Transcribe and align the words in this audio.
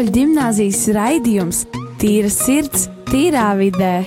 Katoļu 0.00 0.14
gimnāzijas 0.16 0.78
raidījums 0.96 1.58
Tīra 2.00 2.28
sirds, 2.32 2.86
tīrā 3.10 3.50
vidē. 3.58 3.98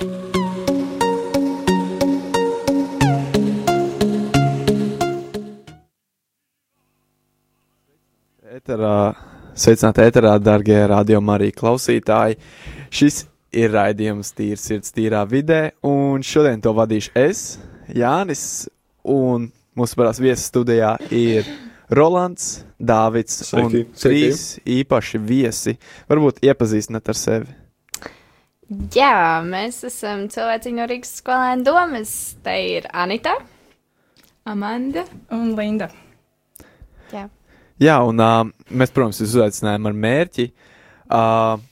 Eterā, 8.56 8.96
sveicināti 9.54 10.02
ēterā, 10.08 10.32
darbie 10.42 10.80
radio 10.90 11.20
Marija 11.22 11.54
klausītāji. 11.60 12.40
Šis 12.90 13.20
ir 13.54 13.70
raidījums 13.76 14.34
Tīra 14.34 14.58
sirds, 14.58 14.90
tīrā 14.98 15.22
vidē, 15.30 15.60
un 15.86 16.26
šodien 16.26 16.58
to 16.64 16.74
vadīšu 16.74 17.14
es, 17.22 17.44
Jānis, 17.94 18.66
un 19.06 19.46
mūsu 19.78 20.02
parās 20.02 20.18
viesis 20.18 20.50
studijā 20.50 20.96
ir 21.14 21.46
Rolands, 21.94 22.64
Dāvids 22.78 23.40
un 23.54 23.68
Sveiki, 23.70 23.84
trīs 24.00 24.46
īpaši 24.66 25.20
viesi. 25.22 25.76
Varbūt 26.10 26.42
iepazīstināt 26.44 27.10
ar 27.12 27.18
sevi. 27.18 27.54
Jā, 28.96 29.42
mēs 29.44 29.82
esam 29.86 30.24
cilvēciņu 30.32 30.80
no 30.80 30.86
Rīgas 30.88 31.18
skolēnu 31.20 31.66
domas. 31.66 32.14
Te 32.44 32.54
ir 32.78 32.88
Anita. 32.92 33.36
Amanda 34.48 35.04
un 35.32 35.52
Linda. 35.56 35.90
Jā. 37.12 37.28
Jā, 37.80 37.98
un 38.06 38.20
uh, 38.20 38.42
mēs, 38.70 38.92
protams, 38.94 39.20
jūs 39.22 39.36
uzaicinājām 39.36 39.88
ar 39.88 39.96
mērķi. 40.04 40.48
Uh, 41.04 41.62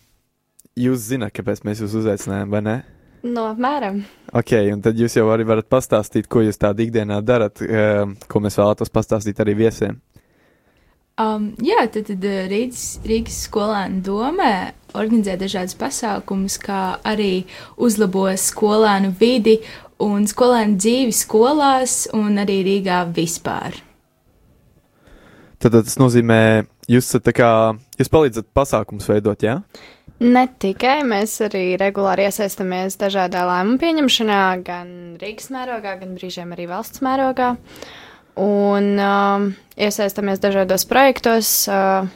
jūs 0.78 1.09
zināt, 1.10 1.34
kāpēc 1.36 1.62
mēs 1.66 1.82
jūs 1.84 1.96
uzaicinājām, 2.02 2.52
vai 2.52 2.62
ne? 2.64 2.76
No 3.23 3.46
apmēram. 3.52 4.02
Ok, 4.34 4.56
un 4.74 4.80
tad 4.82 4.98
jūs 4.98 5.14
jau 5.18 5.28
arī 5.30 5.46
varat 5.48 5.68
pastāstīt, 5.70 6.26
ko 6.32 6.42
jūs 6.42 6.59
tādā 6.60 6.84
ikdienā 6.84 7.20
darat, 7.24 7.62
uh, 7.64 8.04
ko 8.29 8.42
mēs 8.42 8.59
vēlētos 8.60 8.92
pastāstīt 8.92 9.40
arī 9.45 9.57
viesiem. 9.64 10.01
Um, 11.21 11.51
jā, 11.60 11.82
tad, 11.93 12.07
tad 12.09 12.24
uh, 12.24 12.38
Rīgas, 12.49 12.85
Rīgas 13.05 13.43
skolēnu 13.46 14.01
domē 14.07 14.52
organizē 14.96 15.37
dažādas 15.41 15.77
pasākumus, 15.77 16.57
kā 16.63 16.96
arī 17.04 17.45
uzlabo 17.77 18.30
skolēnu 18.32 19.13
vidi 19.21 19.59
un 20.02 20.24
skolēnu 20.29 20.79
dzīvi 20.80 21.15
skolās 21.16 22.07
un 22.16 22.41
arī 22.41 22.63
Rīgā 22.66 23.02
vispār. 23.13 23.77
Tad, 25.63 25.77
tas 25.77 25.99
nozīmē, 26.01 26.65
jūs 26.91 27.07
esat 27.13 27.29
tā 27.29 27.35
kā, 27.37 27.51
jūs 28.01 28.10
palīdzat 28.10 28.49
pasākumus 28.57 29.07
veidot, 29.13 29.45
jā? 29.45 29.60
Ne 30.23 30.47
tikai 30.65 31.01
mēs 31.07 31.37
arī 31.45 31.76
regulāri 31.79 32.24
iesaistamies 32.29 32.97
dažādā 32.99 33.45
lēmumu 33.47 33.79
pieņemšanā, 33.82 34.41
gan 34.66 34.88
Rīgas 35.21 35.52
mērogā, 35.54 35.97
gan 36.01 36.16
brīžiem 36.16 36.57
arī 36.57 36.69
valsts 36.71 37.02
mērogā. 37.04 37.52
Un 38.41 38.97
um, 38.97 39.49
iesaistamies 39.77 40.41
dažādos 40.41 40.87
projektos, 40.88 41.51
uh, 41.69 42.09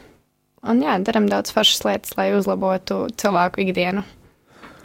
un 0.65 0.81
jā, 0.81 0.97
darām 1.05 1.29
daudz 1.29 1.53
foršas 1.53 1.85
lietas, 1.85 2.15
lai 2.17 2.31
uzlabotu 2.37 3.07
cilvēku 3.21 3.67
ikdienu. 3.67 4.05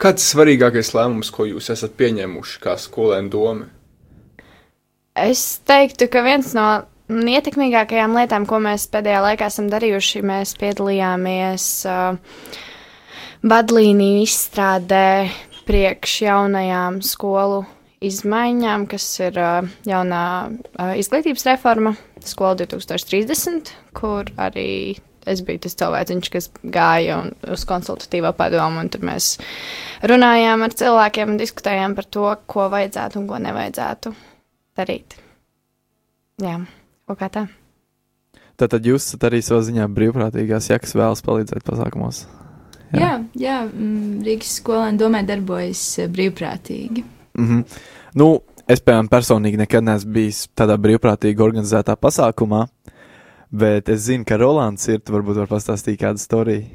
Kāds 0.02 0.26
ir 0.26 0.34
svarīgākais 0.34 0.92
lēmums, 0.96 1.30
ko 1.32 1.46
jūs 1.48 1.70
esat 1.72 1.94
pieņēmuši 1.96 2.60
kā 2.60 2.76
skolēnu 2.80 3.32
doma? 3.32 3.68
Es 5.16 5.60
teiktu, 5.68 6.08
ka 6.12 6.24
viens 6.24 6.52
no 6.56 6.66
ietekmīgākajām 7.08 8.16
lietām, 8.16 8.44
ko 8.48 8.60
mēs 8.64 8.88
pēdējā 8.92 9.20
laikā 9.26 9.48
esam 9.52 9.68
darījuši, 9.72 10.24
mēs 10.28 10.56
piedalījāmies 10.60 11.68
uh, 11.88 12.16
vadlīniju 13.46 14.24
izstrādē 14.26 15.06
priekš 15.68 16.18
jaunajām 16.26 17.00
skolu 17.06 17.62
izmaiņām, 18.08 18.88
kas 18.90 19.06
ir 19.22 19.38
jaunā 19.88 20.24
izglītības 21.00 21.46
reforma, 21.50 21.94
skola 22.26 22.58
2030, 22.62 23.72
kur 23.96 24.30
arī 24.40 24.98
es 25.28 25.42
biju 25.46 25.62
tas 25.62 25.76
cilvēciņš, 25.78 26.30
kas 26.34 26.50
gāja 26.74 27.20
un, 27.22 27.32
uz 27.54 27.64
konsultatīvo 27.68 28.32
padomu, 28.38 28.82
un 28.82 28.90
tur 28.92 29.04
mēs 29.06 29.36
runājām 30.08 30.66
ar 30.66 30.76
cilvēkiem 30.82 31.34
un 31.34 31.40
diskutējām 31.40 31.96
par 31.98 32.08
to, 32.10 32.28
ko 32.50 32.68
vajadzētu 32.72 33.20
un 33.20 33.28
ko 33.30 33.40
nevajadzētu 33.42 34.14
darīt. 34.78 35.18
Jā, 36.42 36.58
kaut 37.06 37.20
kā 37.22 37.30
tā. 37.32 37.46
Tātad 38.58 38.84
jūs 38.86 39.06
esat 39.06 39.28
arī 39.30 39.40
savā 39.44 39.62
ziņā 39.66 39.88
brīvprātīgās, 39.94 40.70
ja 40.70 40.78
kas 40.82 40.94
vēlas 40.98 41.22
palīdzēt 41.24 41.64
pasākumos. 41.66 42.24
Jā. 42.92 43.00
Jā, 43.00 43.12
jā 43.38 43.58
mm, 43.64 44.20
Rīgas 44.26 44.58
skolēnu 44.60 45.00
domē 45.00 45.22
darbojas 45.28 45.82
brīvprātīgi. 46.12 47.04
Mm 47.38 47.48
-hmm. 47.48 47.80
Nu, 48.14 48.42
es, 48.68 48.80
piemēram, 48.80 49.08
personīgi 49.08 49.56
nekad 49.56 49.84
neesmu 49.84 50.12
bijis 50.12 50.48
tādā 50.56 50.76
brīvprātīgi 50.76 51.40
organizētā 51.40 51.96
pasākumā, 51.96 52.66
bet 53.50 53.88
es 53.88 54.00
zinu, 54.00 54.24
ka 54.24 54.36
Rolands 54.36 54.88
ir, 54.88 55.00
varbūt 55.08 55.36
var 55.36 55.48
pastāstīt 55.48 56.00
kādu 56.00 56.18
storiju, 56.18 56.66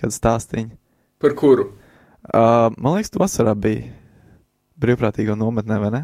kādu 0.00 0.12
stāstīņu. 0.12 0.70
Par 1.18 1.34
kuru? 1.34 1.72
Uh, 2.34 2.72
man 2.76 2.94
liekas, 2.94 3.10
tu 3.10 3.18
vasarā 3.18 3.54
biji 3.54 3.92
brīvprātīgo 4.80 5.36
nometnē, 5.36 5.78
vai 5.80 5.90
ne? 5.90 6.02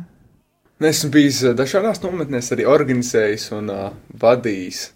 Esmu 0.80 1.10
bijis 1.10 1.40
dažādās 1.56 2.02
nometnēs, 2.02 2.52
arī 2.52 2.66
organizējis 2.68 3.52
un 3.56 3.70
uh, 3.72 3.92
vadījis. 4.20 4.92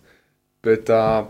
Bet, 0.64 0.90
uh, 0.92 1.24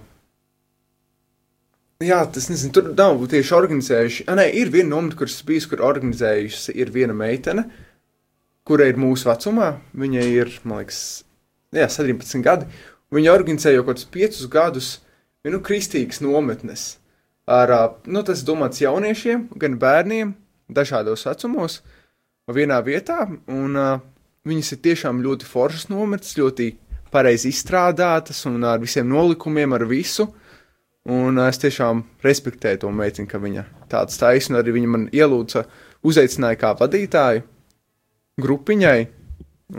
jā, 2.04 2.20
tas 2.32 2.48
nezinu, 2.50 2.72
tur 2.76 2.90
nav 2.96 3.20
tieši 3.30 3.54
organizējuši. 3.56 4.26
Ah, 4.28 4.38
nē, 4.38 4.48
ir 4.56 4.72
viena 4.72 4.94
nometne, 4.94 5.18
kuras 5.20 5.40
bijis, 5.46 5.68
kur 5.70 5.82
organizējusi 5.84 6.74
ir 6.80 6.92
viena 6.94 7.16
meitene, 7.16 7.66
kura 8.66 8.88
ir 8.88 9.00
mūsu 9.00 9.28
vecumā. 9.28 9.74
Viņai 10.00 10.26
ir, 10.32 10.52
man 10.64 10.82
liekas, 10.82 11.02
jā, 11.76 11.88
17 11.92 12.44
gadi. 12.46 12.68
Viņa 13.14 13.32
organizēja 13.34 13.80
jau 13.80 13.86
kaut 13.86 13.98
kādus 13.98 14.10
5 14.14 14.50
gadus 14.52 14.90
nu, 15.44 15.60
kristīgas 15.66 16.22
nometnes. 16.24 16.86
Ar, 17.50 17.72
nu, 18.06 18.22
tas 18.22 18.44
domāts 18.46 18.82
jauniešiem, 18.82 19.48
gan 19.58 19.74
bērniem, 19.80 20.36
dažādos 20.70 21.26
vecumos, 21.26 21.80
vienā 22.50 22.78
vietā. 22.86 23.24
Un, 23.50 23.74
uh, 23.74 23.98
viņas 24.46 24.76
ir 24.76 24.84
tiešām 24.86 25.22
ļoti 25.24 25.48
foršas 25.48 25.88
nometnes, 25.90 26.36
ļoti 26.38 26.70
pareizi 27.10 27.50
izstrādātas 27.50 28.44
un 28.48 28.62
ar 28.64 28.80
visiem 28.82 29.08
nolikumiem, 29.10 29.74
ar 29.74 29.84
visu. 29.90 30.28
Un 31.08 31.40
es 31.40 31.56
tiešām 31.62 32.02
respektēju 32.24 32.82
to 32.82 32.90
meiteni, 32.92 33.28
ka 33.30 33.40
viņa 33.40 33.64
tāda 33.88 34.12
taisna 34.20 34.60
arī 34.60 34.74
viņa 34.76 34.90
man 34.92 35.08
ielūdza, 35.16 35.64
uzaicināja 36.04 36.58
kā 36.60 36.74
vadītāju 36.76 37.46
grupiņai, 38.40 39.00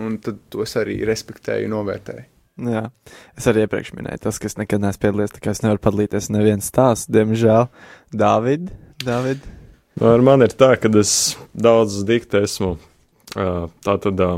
un 0.01 0.17
tad 0.23 0.41
tos 0.53 0.75
arī 0.81 1.01
respektēju 1.05 1.69
un 1.69 1.75
novērtēju. 1.77 2.27
Jā, 2.61 2.83
es 3.37 3.47
arī 3.49 3.63
iepriekš 3.65 3.93
minēju, 3.97 4.21
tas, 4.25 4.37
kas 4.41 4.57
nekad 4.59 4.83
neesmu 4.83 5.01
piedalījies, 5.05 5.33
tā 5.37 5.41
kā 5.41 5.53
es 5.53 5.61
nevaru 5.63 5.81
padalīties 5.81 6.29
nevienu 6.33 6.65
stāstu, 6.65 7.13
diemžēl. 7.15 7.69
Dāvid, 8.17 8.67
Dāvid. 9.01 9.45
Nu, 9.97 10.11
Ar 10.11 10.23
mani 10.25 10.47
ir 10.47 10.53
tā, 10.57 10.75
ka 10.79 10.91
es 10.99 11.35
daudzus 11.57 12.05
dikti 12.07 12.41
esmu 12.45 12.75
ā, 13.35 13.47
tātad 13.85 14.21
ā, 14.21 14.29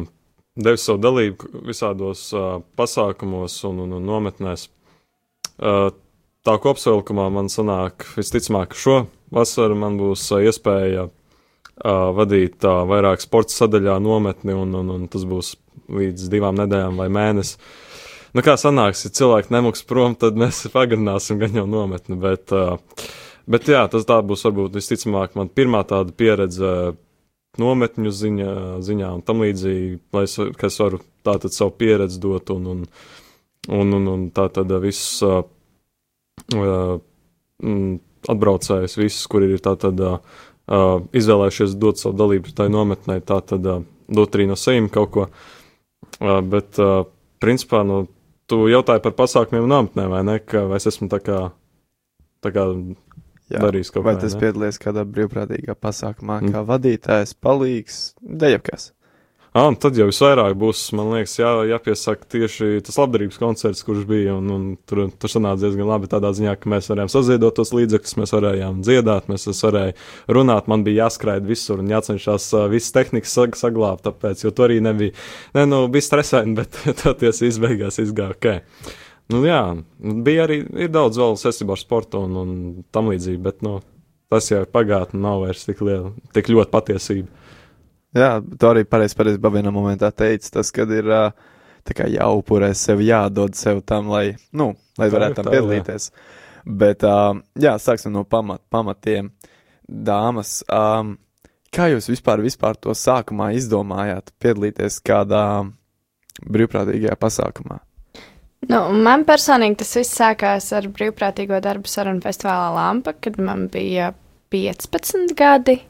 devis 0.55 0.85
savu 0.87 1.01
dalību 1.03 1.65
visādos 1.67 2.29
pasākumos 2.77 3.57
un, 3.69 3.83
un, 3.85 3.97
un 3.99 4.07
nometnēs. 4.07 4.69
Tā 6.43 6.57
kopsavilkumā 6.59 7.29
man 7.31 7.47
sanāk, 7.47 8.03
visticamāk, 8.17 8.73
šo 8.75 9.05
vasaru 9.31 9.77
man 9.79 9.95
būs 9.95 10.25
iespēja 10.43 11.05
ā, 11.07 11.93
vadīt 12.17 12.65
ā, 12.67 12.73
vairāk 12.89 13.23
sporta 13.23 13.55
sadaļā 13.55 13.95
nometni, 14.03 14.51
un, 14.51 14.73
un, 14.75 14.89
un 14.91 15.05
tas 15.11 15.23
būs 15.29 15.53
līdz 15.87 16.27
divām 16.33 16.59
nedēļām 16.59 16.99
vai 16.99 17.07
mēnesim. 17.15 17.63
Nu, 18.35 18.43
kā 18.43 18.57
sanāks, 18.59 19.05
ja 19.05 19.13
cilvēki 19.21 19.55
nemūks 19.55 19.85
prom, 19.87 20.17
tad 20.19 20.35
mēs 20.35 20.65
pagarināsim 20.75 21.39
gan 21.39 21.55
jau 21.61 21.63
nometni. 21.69 22.19
Bet, 22.19 22.51
uh, 22.51 23.07
bet 23.47 23.71
jā, 23.71 23.85
tas 23.95 24.03
tā 24.09 24.19
būs 24.19 24.43
varbūt 24.49 24.75
visticamāk 24.81 25.39
man 25.39 25.47
pirmā 25.47 25.85
tāda 25.87 26.11
pieredze 26.11 26.75
nometņu 27.61 28.15
ziņā, 28.19 28.53
ziņā 28.83 29.15
un 29.15 29.23
tam 29.23 29.47
līdzīgi, 29.47 29.95
lai 30.11 30.27
es, 30.27 30.35
es 30.43 30.83
varu 30.83 30.99
tātad 31.23 31.55
savu 31.55 31.77
pieredzi 31.79 32.19
dot 32.19 32.51
un, 32.51 32.67
un, 32.75 32.85
un, 33.69 33.99
un, 34.01 34.15
un 34.17 34.31
tā 34.35 34.49
tad 34.51 34.75
visus 34.83 35.21
uh, 35.23 35.45
uh, 35.45 35.52
atbraucējus, 38.29 38.97
visus, 38.99 39.27
kuri 39.31 39.51
ir 39.55 39.63
tātad 39.63 39.99
izvēlējušies 41.13 41.75
dot 41.79 41.99
savu 41.99 42.15
dalību 42.19 42.53
tai 42.55 42.69
nometnē, 42.71 43.19
tātad 43.27 43.65
dot 44.07 44.35
arī 44.37 44.47
no 44.49 44.55
sevis 44.59 44.91
kaut 44.93 45.11
ko. 45.15 45.25
Bet, 46.23 46.77
principā, 47.43 47.81
nu, 47.87 48.03
tu 48.47 48.67
jautāji 48.71 49.03
par 49.03 49.15
pasākumiem 49.17 49.67
nometnē, 49.67 50.07
vai 50.11 50.21
ne? 50.27 50.37
Ka, 50.39 50.65
vai 50.69 50.79
es 50.79 50.87
esmu 50.91 51.09
tā 51.11 51.19
kā, 51.23 51.39
tā 52.43 52.51
kā 52.55 52.65
Jā. 53.51 53.59
darījis 53.59 53.91
kaut 53.91 54.05
Vai 54.07 54.15
ko 54.15 54.21
tas 54.23 54.35
ne? 54.37 54.41
piedalījies 54.43 54.79
kādā 54.81 55.03
brīvprātīgā 55.09 55.75
pasākumā, 55.75 56.39
Mm. 56.41 56.53
kā 56.55 56.61
vadītājs, 56.67 57.33
palīgs, 57.43 58.13
dejavkas? 58.23 58.91
Ah, 59.53 59.67
tad 59.77 59.93
jau 59.93 60.07
visvairāk 60.09 60.55
būs, 60.57 60.79
man 60.97 61.11
liekas, 61.13 61.35
jā, 61.37 61.49
jāpiesaka 61.69 62.25
tieši 62.25 62.79
tas 62.87 62.95
labdarības 62.97 63.37
koncerts, 63.37 63.83
kurš 63.85 64.07
bija. 64.09 64.33
Un, 64.39 64.47
un 64.49 64.63
tur, 64.89 65.03
tur 65.21 65.29
sanāca 65.29 65.61
diezgan 65.61 65.91
labi 65.91 66.09
tādā 66.09 66.31
ziņā, 66.33 66.55
ka 66.57 66.71
mēs 66.73 66.89
varējām 66.89 67.11
saziedot 67.13 67.53
tos 67.59 67.69
līdzekļus, 67.77 68.15
mēs 68.17 68.33
varējām 68.33 68.79
dziedāt, 68.81 69.27
mēs 69.29 69.45
es 69.51 69.61
varēju 69.61 69.93
runāt. 70.39 70.71
Man 70.73 70.81
bija 70.87 71.03
jāskraid 71.03 71.45
visur 71.45 71.83
un 71.83 71.93
jācenšas 71.93 72.49
visas 72.73 72.95
tehnikas 72.97 73.35
sag 73.37 73.53
saglabāt, 73.59 74.01
tāpēc, 74.07 74.41
jo 74.41 74.53
tur 74.57 74.71
arī 74.71 74.79
nebija, 74.81 75.13
ne, 75.53 75.67
nu, 75.69 75.83
bija 75.93 76.07
stresaini, 76.07 76.57
bet 76.63 76.81
toties 77.03 77.43
izbeigās 77.45 78.01
izgāja 78.01 78.33
ok. 78.33 78.49
Nu, 79.35 79.43
jā, 79.45 79.61
bija 80.25 80.47
arī 80.47 80.63
daudz 80.89 81.21
vēl 81.21 81.37
saistībā 81.37 81.77
ar 81.77 81.83
sportu 81.83 82.25
un, 82.25 82.41
un 82.41 82.57
tam 82.89 83.13
līdzīgi, 83.13 83.43
bet 83.45 83.61
nu, 83.61 83.77
tas 84.33 84.49
jau 84.49 84.65
ir 84.65 84.73
pagātne, 84.73 85.21
nav 85.21 85.45
vairs 85.45 85.69
tik, 85.69 85.85
liela, 85.85 86.09
tik 86.33 86.49
ļoti 86.49 86.73
patiesība. 86.73 87.29
Jā, 88.13 88.37
tu 88.41 88.69
arī 88.69 88.83
pareizi 88.85 89.17
patiesībā 89.17 89.49
vienā 89.55 89.71
momentā 89.73 90.11
teici, 90.13 90.51
tas, 90.53 90.69
kad 90.73 90.91
ir 90.93 91.09
kā 91.93 92.07
jāupurē 92.07 92.69
sev, 92.77 93.01
jādod 93.03 93.57
sev 93.57 93.81
tam, 93.89 94.11
lai, 94.13 94.35
nu, 94.53 94.71
lai 95.01 95.09
varētu 95.11 95.41
tam 95.41 95.49
piedalīties. 95.49 96.11
Bet, 96.63 97.03
jā, 97.59 97.73
sāksim 97.81 98.13
no 98.15 98.23
pamat, 98.23 98.61
pamatiem. 98.71 99.33
Dāmas, 99.83 100.61
kā 101.73 101.89
jūs 101.91 102.07
vispār, 102.11 102.43
vispār 102.45 102.77
to 102.79 102.93
sākumā 102.95 103.51
izdomājāt 103.57 104.31
piedalīties 104.39 105.01
kādā 105.03 105.43
brīvprātīgajā 106.43 107.17
pasākumā? 107.19 107.81
Nu, 108.69 108.79
man 108.95 109.25
personīgi 109.27 109.81
tas 109.81 109.91
viss 109.97 110.15
sākās 110.15 110.69
ar 110.77 110.87
brīvprātīgo 110.93 111.57
darbu 111.63 111.89
sarunu 111.91 112.23
festivālā 112.23 112.69
Lampa, 112.77 113.11
kad 113.19 113.35
man 113.41 113.67
bija 113.73 114.13
15 114.53 115.33
gadi. 115.35 115.81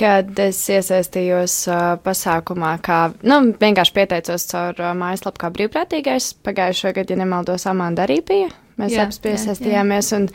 Kad 0.00 0.38
es 0.40 0.58
iesaistījos 0.72 1.54
uh, 1.68 1.80
pasākumā, 2.00 2.72
kā 2.84 3.00
nu, 3.26 3.40
vienkārši 3.60 3.92
pieteicos 3.98 4.46
caur 4.48 4.78
uh, 4.80 4.94
mājaslapu, 4.96 5.42
kā 5.42 5.50
brīvprātīgais. 5.52 6.30
Pagājušajā 6.46 6.94
gadā, 6.96 7.12
ja 7.12 7.20
nemaldos, 7.20 7.66
Amanda 7.68 8.06
arī 8.06 8.20
bija. 8.24 8.48
Mēs 8.80 8.94
Jā, 8.94 9.04
abas 9.04 9.18
jā, 9.18 9.24
piesaistījāmies. 9.26 10.08
Un, 10.16 10.28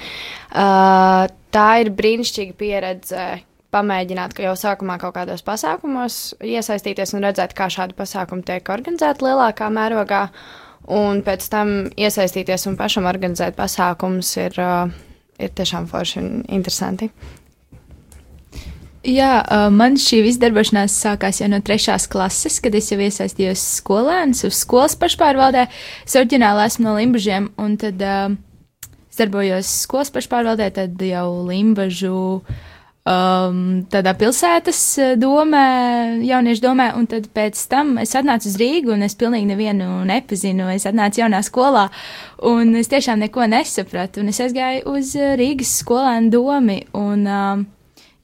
uh, 0.53 1.23
tā 1.55 1.69
ir 1.81 1.89
brīnišķīga 1.97 2.57
pieredze. 2.59 3.27
Pamēģināt, 3.75 4.31
ka 4.31 4.45
jau 4.45 4.53
sākumā 4.55 4.95
kaut 5.01 5.17
kādos 5.17 5.41
pasākumos 5.43 6.19
iesaistīties 6.39 7.11
un 7.17 7.25
redzēt, 7.25 7.51
kā 7.57 7.65
šādi 7.73 7.97
pasākumi 7.97 8.45
tiek 8.47 8.69
organizēti 8.71 9.25
lielākā 9.25 9.67
mērogā. 9.73 10.21
Un 10.95 11.19
pēc 11.25 11.49
tam 11.51 11.73
iesaistīties 11.97 12.69
un 12.69 12.77
pašam 12.79 13.09
organizēt 13.09 13.57
pasākumus 13.57 14.29
ir, 14.45 14.61
uh, 14.61 14.93
ir 15.41 15.51
tiešām 15.57 15.89
forši 15.91 16.21
un 16.21 16.29
interesanti. 16.59 17.09
Jā, 19.05 19.43
man 19.69 19.99
šī 20.01 20.23
izdarbošanās 20.31 20.95
sākās 20.97 21.37
jau 21.37 21.49
no 21.51 21.59
trešās 21.61 22.07
klases, 22.09 22.57
kad 22.63 22.73
es 22.73 22.87
jau 22.89 22.97
iesaistījos 23.05 23.61
skolēnus 23.79 24.47
uz 24.47 24.57
skolas 24.63 24.95
pašpārvaldē. 24.97 25.67
Es 26.07 26.15
oriģināli 26.17 26.63
esmu 26.65 26.87
no 26.87 26.95
Limbažiem, 26.97 27.51
un 27.61 27.75
tad 27.81 28.01
uh, 28.01 28.33
es 29.11 29.19
darbojos 29.21 29.69
skolas 29.83 30.09
pašpārvaldē, 30.15 30.71
tad 30.73 31.03
jau 31.05 31.27
Limbažu 31.45 32.15
um, 33.05 33.59
tādā 33.93 34.15
pilsētas 34.17 34.81
domē, 35.21 35.67
jauniešu 36.25 36.65
domē, 36.65 36.89
un 36.97 37.05
tad 37.11 37.29
pēc 37.35 37.61
tam 37.69 37.99
es 38.01 38.15
atnācu 38.17 38.49
uz 38.49 38.57
Rīgu, 38.57 38.95
un 38.95 39.05
es 39.05 39.17
pilnīgi 39.21 39.51
nevienu 39.51 40.01
nepazinu. 40.09 40.71
Es 40.73 40.89
atnācu 40.89 41.21
jaunā 41.21 41.43
skolā, 41.45 41.85
un 42.49 42.73
es 42.81 42.89
tiešām 42.89 43.21
neko 43.21 43.45
nesapratu, 43.53 44.25
un 44.25 44.33
es 44.33 44.41
aizgāju 44.41 44.97
uz 44.97 45.13
Rīgas 45.13 45.77
skolēnu 45.83 46.33
domi. 46.33 46.81
Un, 46.97 47.29
um, 47.29 47.65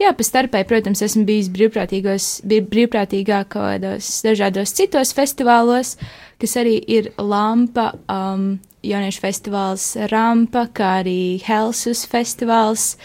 Jā, 0.02 0.16
pa 0.18 0.26
starpē, 0.26 0.64
protams, 0.66 1.04
esmu 1.06 1.28
bijis 1.28 1.52
brīvprātīgā 1.54 3.44
kādos 3.52 4.08
dažādos 4.26 4.74
citos 4.74 5.12
festivālos, 5.14 5.94
kas 6.42 6.58
arī 6.58 6.80
ir 6.90 7.12
Lampa, 7.22 7.92
um, 8.10 8.56
jauniešu 8.82 9.22
festivāls 9.22 9.86
Rampa, 10.10 10.66
kā 10.74 10.96
arī 11.04 11.38
Helsus 11.46 12.02
festivāls. 12.10 12.96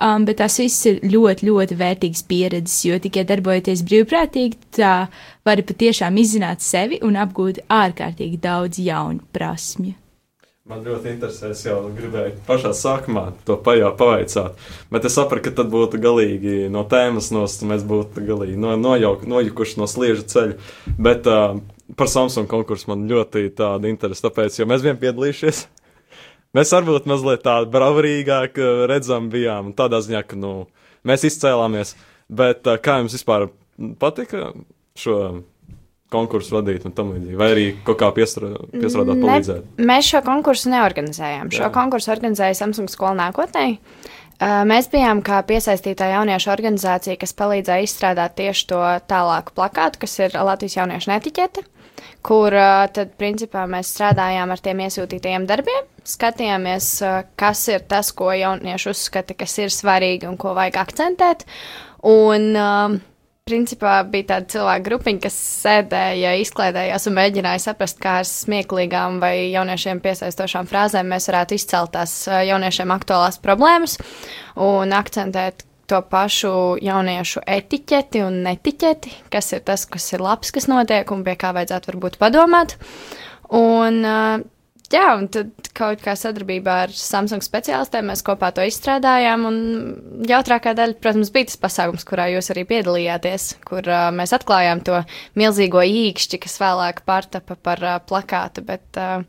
Um, 0.00 0.24
bet 0.28 0.40
tās 0.40 0.58
viss 0.60 0.88
ir 0.88 0.98
ļoti, 1.04 1.46
ļoti 1.48 1.76
vērtīgas 1.80 2.24
pieredzes, 2.28 2.82
jo 2.88 2.98
tikai 3.00 3.24
darbojoties 3.28 3.84
brīvprātīgi, 3.88 4.58
tā 4.80 4.96
var 5.44 5.64
patiešām 5.68 6.16
izzināt 6.20 6.64
sevi 6.64 7.00
un 7.04 7.16
apgūt 7.20 7.62
ārkārtīgi 7.72 8.40
daudz 8.40 8.80
jaunu 8.80 9.24
prasmju. 9.32 10.05
Man 10.66 10.80
ļoti 10.82 11.12
interesē, 11.12 11.52
es 11.54 11.60
jau 11.62 11.76
gribēju 11.94 12.40
pašā 12.48 12.72
sākumā 12.74 13.28
to 13.46 13.54
pajā 13.62 13.92
pavaicāt, 13.94 14.56
bet 14.90 15.04
es 15.06 15.14
sapratu, 15.14 15.44
ka 15.44 15.52
tad 15.60 15.68
būtu 15.70 16.00
galīgi 16.02 16.54
no 16.74 16.82
tēmas 16.90 17.28
nost, 17.30 17.62
mēs 17.70 17.84
būtu 17.86 18.24
galīgi 18.26 18.58
no, 18.58 18.72
nojauk, 18.80 19.22
nojukuši 19.30 19.78
no 19.78 19.86
slieža 19.86 20.24
ceļa. 20.32 20.56
Bet 20.98 21.30
uh, 21.30 21.60
par 21.94 22.10
Samsung 22.10 22.50
konkursu 22.50 22.90
man 22.90 23.06
ļoti 23.06 23.44
tāda 23.54 23.86
interese, 23.92 24.24
tāpēc, 24.26 24.58
jo 24.58 24.66
mēs 24.66 24.82
bijām 24.82 24.98
piedalījušies. 25.04 25.62
Mēs 26.58 26.74
varbūt 26.74 27.06
mazliet 27.14 27.46
tādi 27.46 27.70
braurīgāk 27.70 28.58
uh, 28.58 28.82
redzam 28.90 29.30
bijām, 29.30 29.70
tādā 29.78 30.02
ziņā, 30.02 30.26
ka, 30.26 30.40
nu, 30.42 30.54
mēs 31.06 31.28
izcēlāmies, 31.30 31.94
bet 32.26 32.66
uh, 32.66 32.80
kā 32.82 32.98
jums 33.04 33.14
vispār 33.14 33.52
patika 34.02 34.50
šo 34.98 35.20
konkursu 36.12 36.56
vadīt 36.58 36.84
un 36.86 36.94
tam 36.96 37.12
līdzīgi, 37.14 37.38
vai 37.38 37.48
arī 37.54 37.66
kaut 37.86 37.98
kā 38.00 38.10
piestra- 38.14 38.52
piestrādāt, 38.72 39.22
palīdzēt? 39.22 39.64
Ne, 39.78 39.86
mēs 39.90 40.10
šo 40.12 40.22
konkursu 40.26 40.70
neorganizējām. 40.72 41.50
Šo 41.54 41.66
Jā. 41.66 41.72
konkursu 41.74 42.12
organizēja 42.14 42.58
Samsung 42.60 42.90
skola 42.92 43.16
nākotnē. 43.26 43.78
Mēs 44.68 44.90
bijām 44.92 45.22
kā 45.24 45.40
piesaistītā 45.48 46.10
jauniešu 46.12 46.50
organizācija, 46.52 47.16
kas 47.16 47.32
palīdzēja 47.32 47.86
izstrādāt 47.86 48.36
tieši 48.36 48.66
to 48.68 48.82
tālāku 49.08 49.54
plakātu, 49.56 50.02
kas 50.04 50.18
ir 50.20 50.36
Latvijas 50.36 50.76
jauniešu 50.76 51.08
netiķete, 51.08 51.64
kur 52.26 52.52
tad, 52.92 53.16
principā, 53.16 53.64
mēs 53.64 53.94
strādājām 53.94 54.52
ar 54.52 54.60
tiem 54.60 54.84
iesūtītajiem 54.84 55.48
darbiem, 55.48 55.88
skatījāmies, 56.04 56.90
kas 57.34 57.64
ir 57.72 57.88
tas, 57.88 58.12
ko 58.12 58.28
jaunieši 58.36 58.92
uzskata, 58.92 59.34
kas 59.34 59.56
ir 59.58 59.72
svarīgi 59.72 60.28
un 60.28 60.36
ko 60.36 60.52
vajag 60.52 60.82
akcentēt. 60.84 61.46
Un, 62.04 62.52
uh, 62.52 63.00
principā 63.46 64.00
bija 64.10 64.26
tāda 64.26 64.48
cilvēka 64.50 64.82
grupiņa, 64.88 65.20
kas 65.22 65.34
sēdēja, 65.62 66.32
izklaidējās 66.42 67.04
un 67.06 67.14
mēģināja 67.14 67.60
saprast, 67.62 68.00
kā 68.02 68.16
ar 68.18 68.26
smieklīgām 68.26 69.20
vai 69.22 69.52
jauniešiem 69.52 70.00
piesaistošām 70.02 70.66
frāzēm 70.66 71.06
mēs 71.12 71.28
varētu 71.30 71.54
izcelt 71.54 71.92
tās 71.94 72.14
jauniešiem 72.26 72.90
aktuālās 72.90 73.38
problēmas 73.44 73.94
un 74.58 74.90
akcentēt 74.98 75.62
to 75.86 76.00
pašu 76.10 76.50
jauniešu 76.82 77.44
etiķeti 77.46 78.24
un 78.26 78.40
netiķeti, 78.48 79.14
kas 79.30 79.52
ir 79.54 79.62
tas, 79.70 79.86
kas 79.94 80.10
ir 80.18 80.26
labs, 80.26 80.50
kas 80.50 80.66
notiek 80.66 81.14
un 81.14 81.22
pie 81.22 81.38
kā 81.38 81.54
vajadzētu 81.54 81.92
varbūt 81.92 82.18
padomāt. 82.18 82.74
Un, 83.54 84.02
ā, 84.02 84.18
jā, 84.92 85.06
un 85.18 85.26
tad 85.32 85.70
kaut 85.76 86.02
kā 86.04 86.14
sadarbībā 86.18 86.76
ar 86.86 86.94
Samsung 86.94 87.44
speciālistiem 87.44 88.06
mēs 88.10 88.22
kopā 88.26 88.52
to 88.54 88.64
izstrādājām. 88.66 89.46
Un 89.48 89.58
jautrākā 90.28 90.76
daļa, 90.78 90.98
protams, 91.02 91.32
bija 91.34 91.50
tas 91.50 91.60
pasākums, 91.62 92.06
kurā 92.08 92.28
jūs 92.34 92.52
arī 92.54 92.66
piedalījāties, 92.68 93.50
kur 93.66 93.86
uh, 93.86 94.08
mēs 94.14 94.34
atklājām 94.36 94.84
to 94.86 95.02
milzīgo 95.38 95.84
īkšķi, 95.86 96.42
kas 96.46 96.58
vēlāk 96.62 97.04
pārtapa 97.08 97.58
par 97.58 97.84
uh, 97.84 98.00
plakātu. 98.06 98.64
Bet, 98.66 98.86
uh, 99.00 99.24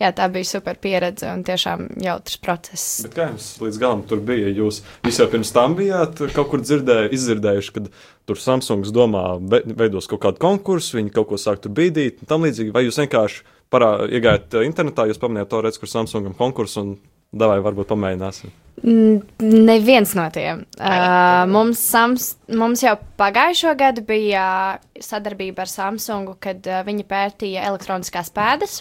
jā, 0.00 0.10
tā 0.16 0.26
bija 0.32 0.48
super 0.48 0.78
pieredze 0.80 1.28
un 1.30 1.44
tiešām 1.46 1.86
jautrs 2.04 2.40
process. 2.42 2.88
Bet 3.06 3.16
kā 3.16 3.28
jums 3.30 3.52
līdz 3.62 3.80
galam 3.82 4.04
tur 4.08 4.24
bija? 4.24 4.50
Jūs, 4.56 4.82
jūs 5.06 5.20
jau 5.22 5.28
pirms 5.32 5.54
tam 5.54 5.76
bijāt 5.78 6.22
kaut 6.34 6.50
kur 6.52 6.64
dzirdēju, 6.64 7.12
izdzirdējuši, 7.16 7.76
ka 7.76 7.86
tur 8.30 8.40
Samsungs 8.40 8.92
domā 8.94 9.24
veidos 9.40 10.10
kaut 10.10 10.24
kādu 10.26 10.42
konkursu, 10.42 10.98
viņi 10.98 11.14
kaut 11.14 11.30
ko 11.32 11.40
sāk 11.40 11.62
tur 11.64 11.74
bīdīt 11.76 12.22
un 12.22 12.30
tam 12.30 12.46
līdzīgi. 12.46 12.74
Vai 12.74 12.86
jūs 12.86 13.00
vienkārši 13.02 13.59
parā, 13.72 13.92
iegājāt 14.10 14.58
uh, 14.58 14.66
internetā, 14.66 15.06
jūs 15.10 15.20
pamanījāt 15.22 15.52
to 15.52 15.62
redz, 15.66 15.78
kur 15.80 15.90
Samsungam 15.90 16.34
konkursu 16.38 16.82
un 16.82 16.96
davai 17.30 17.60
varbūt 17.62 17.92
pamēģināsim? 17.92 18.50
N- 18.80 19.20
Neviens 19.44 20.14
no 20.16 20.24
tiem. 20.32 20.64
Uh, 20.80 21.44
mums, 21.50 21.82
Sams, 21.84 22.30
mums 22.48 22.82
jau 22.84 22.94
pagājušo 23.20 23.74
gadu 23.78 24.04
bija 24.08 24.78
sadarbība 25.00 25.66
ar 25.66 25.70
Samsungu, 25.70 26.38
kad 26.40 26.64
uh, 26.66 26.80
viņi 26.86 27.04
pētīja 27.08 27.66
elektroniskās 27.68 28.32
pēdas. 28.34 28.80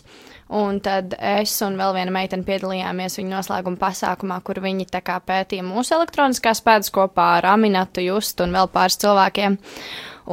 Un 0.55 0.79
tad 0.81 1.13
es 1.19 1.51
un 1.61 1.75
vēl 1.77 1.93
viena 1.99 2.13
meitene 2.15 2.47
piedalījāmies 2.47 3.19
viņu 3.19 3.35
noslēguma 3.35 3.77
pasākumā, 3.77 4.39
kur 4.41 4.57
viņi 4.63 4.87
pētīja 4.89 5.65
mūsu 5.67 5.93
elektroniskās 5.99 6.63
pēdas 6.65 6.89
kopā 6.95 7.35
ar 7.37 7.51
Aminatu, 7.51 8.01
Justu 8.01 8.47
un 8.47 8.57
vēl 8.57 8.71
pāris 8.73 8.97
cilvēkiem. 9.03 9.59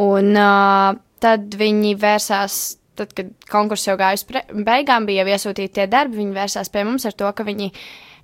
Un 0.07 0.33
uh, 0.41 0.97
tad 1.21 1.53
viņi 1.61 1.97
vērsās 2.01 2.79
tad, 2.99 3.15
kad 3.17 3.31
konkurss 3.51 3.89
jau 3.89 3.97
gāja 4.01 4.19
uz 4.19 4.27
beigām, 4.67 5.07
bija 5.09 5.27
iesūtīti 5.29 5.79
tie 5.79 5.87
darbi, 5.91 6.23
viņi 6.23 6.37
vērsās 6.37 6.73
pie 6.73 6.85
mums 6.89 7.07
ar 7.09 7.17
to, 7.17 7.29
ka 7.37 7.47
viņi 7.47 7.69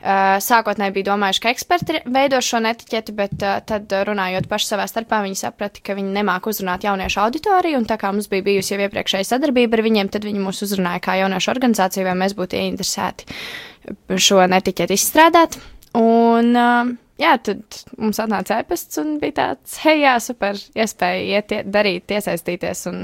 uh, 0.02 0.38
sākotnēji 0.42 0.94
bija 0.96 1.08
domājuši, 1.10 1.42
ka 1.44 1.52
eksperti 1.54 2.00
veido 2.14 2.40
šo 2.44 2.62
netiķeti, 2.64 3.14
bet 3.18 3.36
uh, 3.42 3.58
tad 3.68 3.92
uh, 3.92 4.04
runājot 4.08 4.48
paši 4.50 4.70
savā 4.72 4.86
starpā, 4.90 5.22
viņi 5.26 5.40
saprata, 5.44 5.82
ka 5.84 5.96
viņi 5.98 6.14
nemāk 6.16 6.48
uzrunāt 6.50 6.86
jauniešu 6.88 7.22
auditoriju, 7.26 7.82
un 7.82 7.88
tā 7.90 7.98
kā 8.00 8.12
mums 8.14 8.30
bija 8.32 8.46
bijusi 8.48 8.74
jau 8.74 8.80
iepriekšēja 8.86 9.30
sadarbība 9.34 9.78
ar 9.78 9.84
viņiem, 9.86 10.12
tad 10.12 10.26
viņi 10.28 10.42
mūs 10.42 10.64
uzrunāja 10.66 11.04
kā 11.04 11.18
jauniešu 11.22 11.54
organizāciju, 11.54 12.08
vai 12.08 12.16
mēs 12.24 12.36
būtu 12.38 12.58
ieinteresēti 12.58 14.18
šo 14.22 14.42
netiķeti 14.50 14.98
izstrādāt. 14.98 15.58
Un, 15.98 16.54
uh, 16.56 16.92
jā, 17.20 17.32
tad 17.44 17.82
mums 18.00 18.20
atnāca 18.22 18.60
e-pasts 18.62 19.00
un 19.02 19.16
bija 19.22 19.36
tāds, 19.38 19.78
hei, 19.84 20.02
jā, 20.04 20.16
super, 20.22 20.58
iespēja 20.78 21.24
iet, 21.38 21.54
ie- 21.54 21.64
darīt, 21.68 22.12
iesaistīties 22.16 22.86
un 22.90 23.02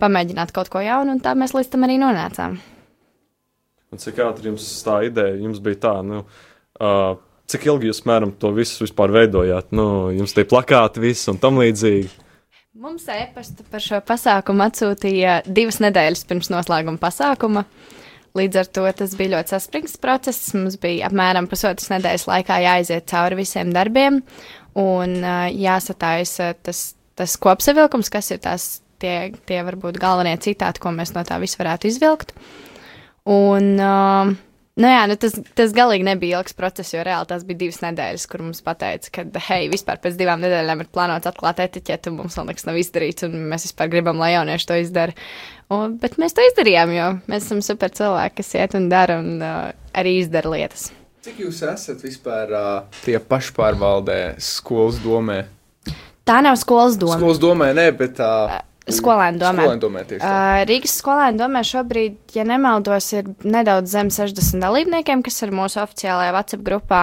pamēģināt 0.00 0.52
kaut 0.56 0.70
ko 0.72 0.82
jaunu, 0.84 1.16
un 1.16 1.22
tā 1.24 1.34
mēs 1.38 1.54
līdz 1.56 1.72
tam 1.72 1.86
arī 1.86 1.98
nonācām. 2.02 2.58
Un 3.92 4.02
cik 4.02 4.18
ātri 4.24 4.50
jums 4.50 4.66
tā 4.84 5.00
ideja 5.06 5.38
jums 5.38 5.62
bija 5.62 5.78
tā, 5.86 5.94
nu, 6.04 6.24
uh, 6.82 7.16
cik 7.50 7.68
ilgi 7.70 7.90
jūs 7.90 8.02
mēram 8.08 8.34
to 8.40 8.50
visu 8.56 8.84
vispār 8.84 9.14
veidojāt? 9.14 9.70
Nu, 9.76 10.08
jums 10.14 10.34
tie 10.36 10.46
plakāti, 10.48 11.02
viss 11.04 11.30
un 11.32 11.38
tam 11.42 11.60
līdzīgi. 11.62 12.10
Mums 12.76 13.06
e-pastu 13.08 13.64
par 13.72 13.80
šo 13.80 14.02
pasākumu 14.04 14.66
atsūtīja 14.66 15.38
divas 15.46 15.78
nedēļas 15.80 16.26
pirms 16.28 16.50
noslēguma 16.52 17.00
pasākuma. 17.00 17.64
līdz 18.36 18.58
ar 18.60 18.66
to 18.68 18.84
tas 18.98 19.14
bija 19.16 19.38
ļoti 19.38 19.54
saspringts 19.54 19.96
process. 19.96 20.52
Mums 20.54 20.76
bija 20.82 21.08
apmēram 21.08 21.48
pusotras 21.48 21.88
nedēļas 21.94 22.26
laikā 22.28 22.58
jāiziet 22.60 23.08
cauri 23.08 23.38
visiem 23.40 23.72
darbiem 23.72 24.20
un 24.76 25.16
uh, 25.22 25.46
jāsatājas 25.48 26.36
tas, 26.62 26.82
tas 27.16 27.38
kopsavilkums, 27.40 28.12
kas 28.12 28.30
ir 28.34 28.42
tās 28.44 28.66
tie, 29.02 29.16
tie 29.48 29.60
varbūt 29.66 30.00
galvenie 30.02 30.36
citāti, 30.42 30.82
ko 30.82 30.92
mēs 30.94 31.14
no 31.16 31.24
tā 31.26 31.38
visu 31.42 31.60
varētu 31.60 31.90
izvilkt. 31.90 32.34
Un, 33.26 33.72
uh, 33.82 34.32
nu 34.78 34.90
jā, 34.90 35.02
nu 35.10 35.16
tas, 35.18 35.34
tas 35.58 35.74
galīgi 35.74 36.06
nebija 36.06 36.40
ilgs 36.40 36.54
process, 36.58 36.94
jo 36.94 37.02
reāli 37.06 37.26
tas 37.30 37.42
bija 37.48 37.62
divas 37.64 37.80
nedēļas, 37.82 38.26
kur 38.30 38.44
mums 38.46 38.62
pateica, 38.66 39.10
ka, 39.18 39.24
hei, 39.48 39.70
vispār 39.72 39.98
pēc 40.02 40.18
divām 40.20 40.44
nedēļām 40.44 40.84
ir 40.84 40.90
plānots 40.94 41.30
atklāt 41.30 41.62
etiķeti, 41.64 42.12
un 42.12 42.20
mums 42.22 42.38
vēl 42.38 42.50
nekas 42.52 42.68
nav 42.68 42.78
izdarīts, 42.82 43.26
un 43.26 43.48
mēs 43.50 43.66
vispār 43.66 43.90
gribam, 43.96 44.20
lai 44.22 44.34
jaunieši 44.36 44.70
to 44.70 44.78
izdara. 44.84 45.16
Un, 45.74 45.96
bet 45.98 46.20
mēs 46.22 46.36
to 46.36 46.44
izdarījām, 46.46 46.94
jo 46.94 47.08
mēs 47.26 47.48
esam 47.48 47.64
super 47.66 47.90
cilvēki, 47.90 48.38
kas 48.38 48.54
iet 48.60 48.78
un 48.78 48.86
dara, 48.92 49.18
un 49.18 49.42
uh, 49.42 49.74
arī 49.98 50.20
izdara 50.20 50.54
lietas. 50.54 50.92
Cik 51.26 51.40
jūs 51.42 51.64
esat 51.66 52.04
vispār 52.06 52.52
uh, 52.54 53.00
tie 53.02 53.18
pašpārvaldē, 53.18 54.36
skolas 54.38 55.00
domē? 55.02 55.40
Tā 56.26 56.36
nav 56.46 56.54
skolas 56.58 56.94
doma. 56.98 57.18
Skolas 57.18 57.42
domē, 57.42 57.72
nē, 57.74 57.88
bet 57.98 58.14
tā. 58.20 58.30
Uh, 58.46 58.62
Skolēnu 58.86 59.40
domē. 59.42 59.64
Skolēnu 59.64 59.82
domē 59.82 60.02
tieši 60.06 60.22
tā. 60.22 60.28
Uh, 60.30 60.60
Rīgas 60.68 60.92
skolēnu 61.00 61.40
domē 61.40 61.62
šobrīd, 61.66 62.20
ja 62.36 62.44
nemaldos, 62.46 63.08
ir 63.18 63.32
nedaudz 63.42 63.90
zem 63.90 64.12
60 64.14 64.62
dalībniekiem, 64.62 65.24
kas 65.26 65.42
ir 65.42 65.54
mūsu 65.54 65.80
oficiālajā 65.82 66.36
WhatsApp 66.36 66.62
grupā, 66.68 67.00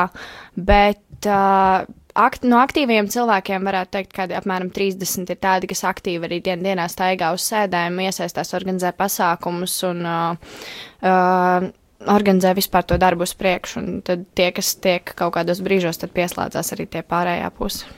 bet 0.55 1.27
uh, 1.27 1.83
akt, 2.15 2.47
no 2.47 2.61
aktīviem 2.63 3.11
cilvēkiem 3.11 3.67
varētu 3.67 3.95
teikt, 3.97 4.15
ka 4.15 4.29
apmēram 4.39 4.71
30 4.71 5.35
ir 5.35 5.41
tādi, 5.43 5.69
kas 5.73 5.83
aktīvi 5.91 6.29
arī 6.29 6.39
dien, 6.45 6.63
dienā 6.63 6.87
staigā 6.91 7.33
uz 7.35 7.43
sēdēm, 7.51 7.99
iesaistās, 8.07 8.55
organizē 8.55 8.93
pasākumus 8.95 9.75
un 9.91 10.03
uh, 10.07 10.57
uh, 11.03 11.69
organizē 12.15 12.55
vispār 12.55 12.87
to 12.87 12.95
darbu 13.01 13.27
uz 13.27 13.35
priekšu. 13.35 13.83
Un 13.83 14.01
tad 14.07 14.23
tie, 14.39 14.53
kas 14.55 14.75
tiek 14.79 15.15
kaut 15.19 15.35
kādos 15.35 15.59
brīžos, 15.63 15.99
tad 15.99 16.15
pieslēdzās 16.15 16.75
arī 16.75 16.87
tie 16.87 17.03
pārējā 17.03 17.51
puse. 17.59 17.91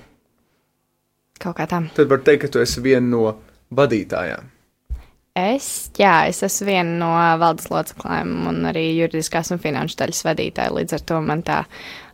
Kaut 1.38 1.58
kā 1.58 1.68
tā. 1.70 1.86
Tad 1.94 2.10
var 2.10 2.26
teikt, 2.26 2.46
ka 2.46 2.56
tu 2.56 2.62
esi 2.64 2.82
viena 2.82 3.06
no 3.12 3.36
vadītājām? 3.74 4.52
Es, 5.36 5.90
jā, 6.00 6.30
es 6.30 6.38
esmu 6.48 6.70
viena 6.70 6.92
no 6.96 7.12
valdes 7.42 7.68
locekļiem 7.68 8.30
un 8.48 8.62
arī 8.70 8.86
juridiskās 8.96 9.52
un 9.52 9.60
finanšu 9.60 9.98
daļas 10.00 10.22
vadītāja. 10.30 10.72
Līdz 10.72 10.96
ar 10.96 11.04
to 11.12 11.18
man 11.20 11.44
tā 11.44 11.58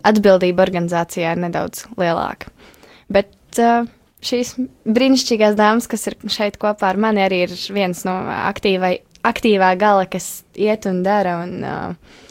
atbildība 0.09 0.65
organizācijā 0.65 1.35
ir 1.35 1.43
nedaudz 1.43 1.83
lielāka. 2.01 2.49
Bet 3.13 3.61
uh, 3.61 3.85
šīs 4.25 4.55
brīnišķīgās 4.89 5.53
dāmas, 5.59 5.89
kas 5.91 6.09
ir 6.09 6.17
šeit 6.33 6.57
kopā 6.61 6.89
ar 6.89 7.01
mani, 7.05 7.21
arī 7.27 7.43
ir 7.45 7.55
viens 7.77 8.01
no 8.09 8.17
aktīvai, 8.39 8.95
aktīvā 9.29 9.69
gala, 9.77 10.09
kas 10.09 10.41
iet 10.57 10.89
un 10.89 11.05
dara. 11.05 11.37
Un, 11.45 11.61
uh, 11.61 12.27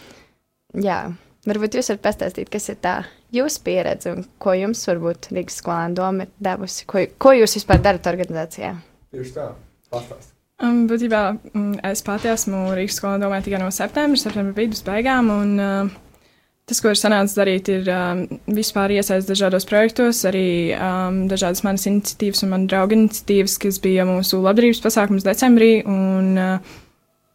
jā, 0.75 1.01
varbūt 1.47 1.79
jūs 1.79 1.95
varat 1.95 2.07
pastāstīt, 2.11 2.51
kas 2.51 2.67
ir 2.75 2.83
tā 2.83 2.99
jūsu 3.31 3.63
pieredze 3.63 4.11
un 4.17 4.27
ko 4.43 4.59
jums 4.59 4.83
varbūt 4.91 5.31
Rīgas 5.31 5.63
skolēna 5.63 6.03
doma 6.03 6.27
ir 6.27 6.35
devusi. 6.51 6.83
Ko, 6.91 7.07
ko 7.15 7.39
jūs 7.39 7.61
vispār 7.61 7.79
darat 7.87 8.11
organizācijā? 8.11 8.75
Tieši 9.11 9.35
tā, 9.35 9.49
pastāstiet. 9.91 10.37
Um, 10.61 10.85
būtībā 10.91 11.23
um, 11.57 11.73
es 11.89 12.03
pati 12.05 12.29
esmu 12.29 12.69
Rīgas 12.77 12.99
skolā 13.01 13.17
domāju 13.23 13.47
tikai 13.47 13.63
no 13.63 13.71
septembra, 13.73 14.21
septembra 14.21 14.53
vidus 14.59 14.85
beigām. 14.85 15.31
Un, 15.33 15.55
uh, 15.57 16.29
tas, 16.69 16.83
ko 16.85 16.93
ir 16.93 17.01
sanācis 17.01 17.39
darīt, 17.39 17.71
ir 17.73 17.89
um, 17.95 18.21
vispār 18.53 18.93
iesaistīties 18.99 19.31
dažādos 19.33 19.67
projektos, 19.69 20.21
arī 20.29 20.77
um, 20.77 21.25
dažādas 21.33 21.65
manas 21.65 21.89
iniciatīvas 21.89 22.45
un 22.45 22.53
manu 22.53 22.69
draugu 22.71 22.99
iniciatīvas, 22.99 23.57
kas 23.65 23.81
bija 23.83 24.05
mūsu 24.09 24.43
labdarības 24.45 24.85
pasākums 24.85 25.27
decembrī. 25.27 25.73
Un, 25.89 26.31
uh, 26.37 26.77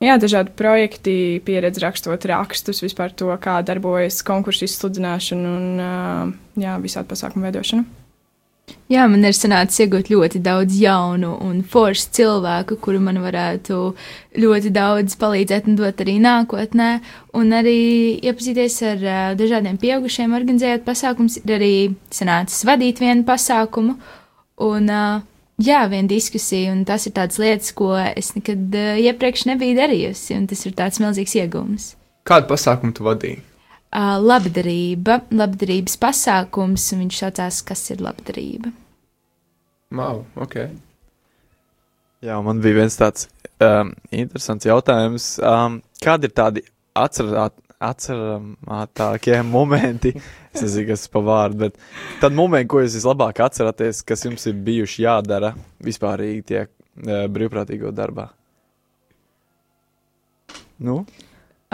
jā, 0.05 0.20
dažādi 0.22 0.53
projekti, 0.62 1.17
pieredze 1.50 1.82
rakstot 1.82 2.29
rakstus, 2.29 2.86
vispār 2.86 3.17
to, 3.17 3.34
kā 3.41 3.58
darbojas 3.65 4.22
konkursu 4.27 4.70
izsludināšana 4.70 5.58
un 5.58 5.86
uh, 5.89 6.34
jā, 6.62 6.77
visādi 6.86 7.10
pasākumu 7.10 7.50
veidošana. 7.50 8.04
Jā, 8.86 9.07
man 9.10 9.25
ir 9.25 9.34
sanācis 9.34 9.81
iegūt 9.81 10.12
ļoti 10.13 10.39
daudz 10.45 10.75
jaunu 10.77 11.31
un 11.41 11.63
foršu 11.65 12.12
cilvēku, 12.13 12.77
kuru 12.81 13.00
man 13.01 13.17
varētu 13.24 13.79
ļoti 14.38 14.72
daudz 14.74 15.15
palīdzēt 15.22 15.69
un 15.72 15.77
dot 15.79 16.03
arī 16.03 16.19
nākotnē, 16.22 16.89
un 17.34 17.55
arī 17.57 17.79
iepazīties 18.22 18.75
ar 18.91 19.01
uh, 19.01 19.24
dažādiem 19.39 19.79
pieaugušiem, 19.81 20.36
organizējot 20.38 20.86
pasākums, 20.86 21.39
ir 21.41 21.55
arī 21.57 21.72
sanācis 22.13 22.62
vadīt 22.69 23.01
vienu 23.01 23.25
pasākumu, 23.25 23.98
un 24.69 24.93
uh, 24.93 25.25
jā, 25.57 25.81
viena 25.89 26.12
diskusija, 26.13 26.75
un 26.77 26.86
tas 26.86 27.10
ir 27.10 27.17
tāds 27.17 27.41
lietas, 27.41 27.74
ko 27.74 27.89
es 27.98 28.36
nekad 28.38 28.69
uh, 28.69 29.01
iepriekš 29.01 29.48
nebiju 29.50 29.79
darījusi, 29.81 30.38
un 30.38 30.45
tas 30.53 30.62
ir 30.69 30.77
tāds 30.77 31.01
milzīgs 31.01 31.38
iegūms. 31.41 31.91
Kādu 32.29 32.53
pasākumu 32.53 32.93
tu 32.93 33.10
vadīji? 33.10 33.41
Uh, 33.96 34.16
labdarība, 34.22 35.22
labdarības 35.32 35.96
pasākums, 36.02 36.90
un 36.94 37.06
viņš 37.06 37.22
saucās, 37.24 37.62
kas 37.66 37.86
ir 37.96 38.04
labdarība. 38.04 38.74
Wow, 39.96 40.25
ok. 40.42 40.60
Jā, 42.25 42.40
man 42.44 42.62
bija 42.64 42.82
viens 42.82 42.98
tāds 43.00 43.28
um, 43.62 43.94
interesants 44.12 44.68
jautājums. 44.68 45.36
Um, 45.40 45.80
kādi 46.04 46.30
ir 46.30 46.36
tādi 46.36 46.64
atcerāt, 46.98 47.56
atceramākie 47.86 49.42
momenti, 49.56 50.16
es 50.56 50.64
nezinu, 50.64 50.88
kas 50.92 51.06
pa 51.12 51.22
vārdu, 51.25 51.68
bet 51.68 51.78
tad 52.22 52.36
momenti, 52.36 52.70
ko 52.72 52.82
jūs 52.84 52.98
vislabāk 53.00 53.44
atceraties, 53.46 54.02
kas 54.08 54.25
jums 54.25 54.48
ir 54.50 54.58
bijuši 54.66 55.06
jādara 55.06 55.54
vispārīgi 55.86 56.48
tie 56.52 56.64
uh, 56.66 57.28
brīvprātīgo 57.32 57.94
darbā? 57.96 58.32
Nu? 60.84 61.04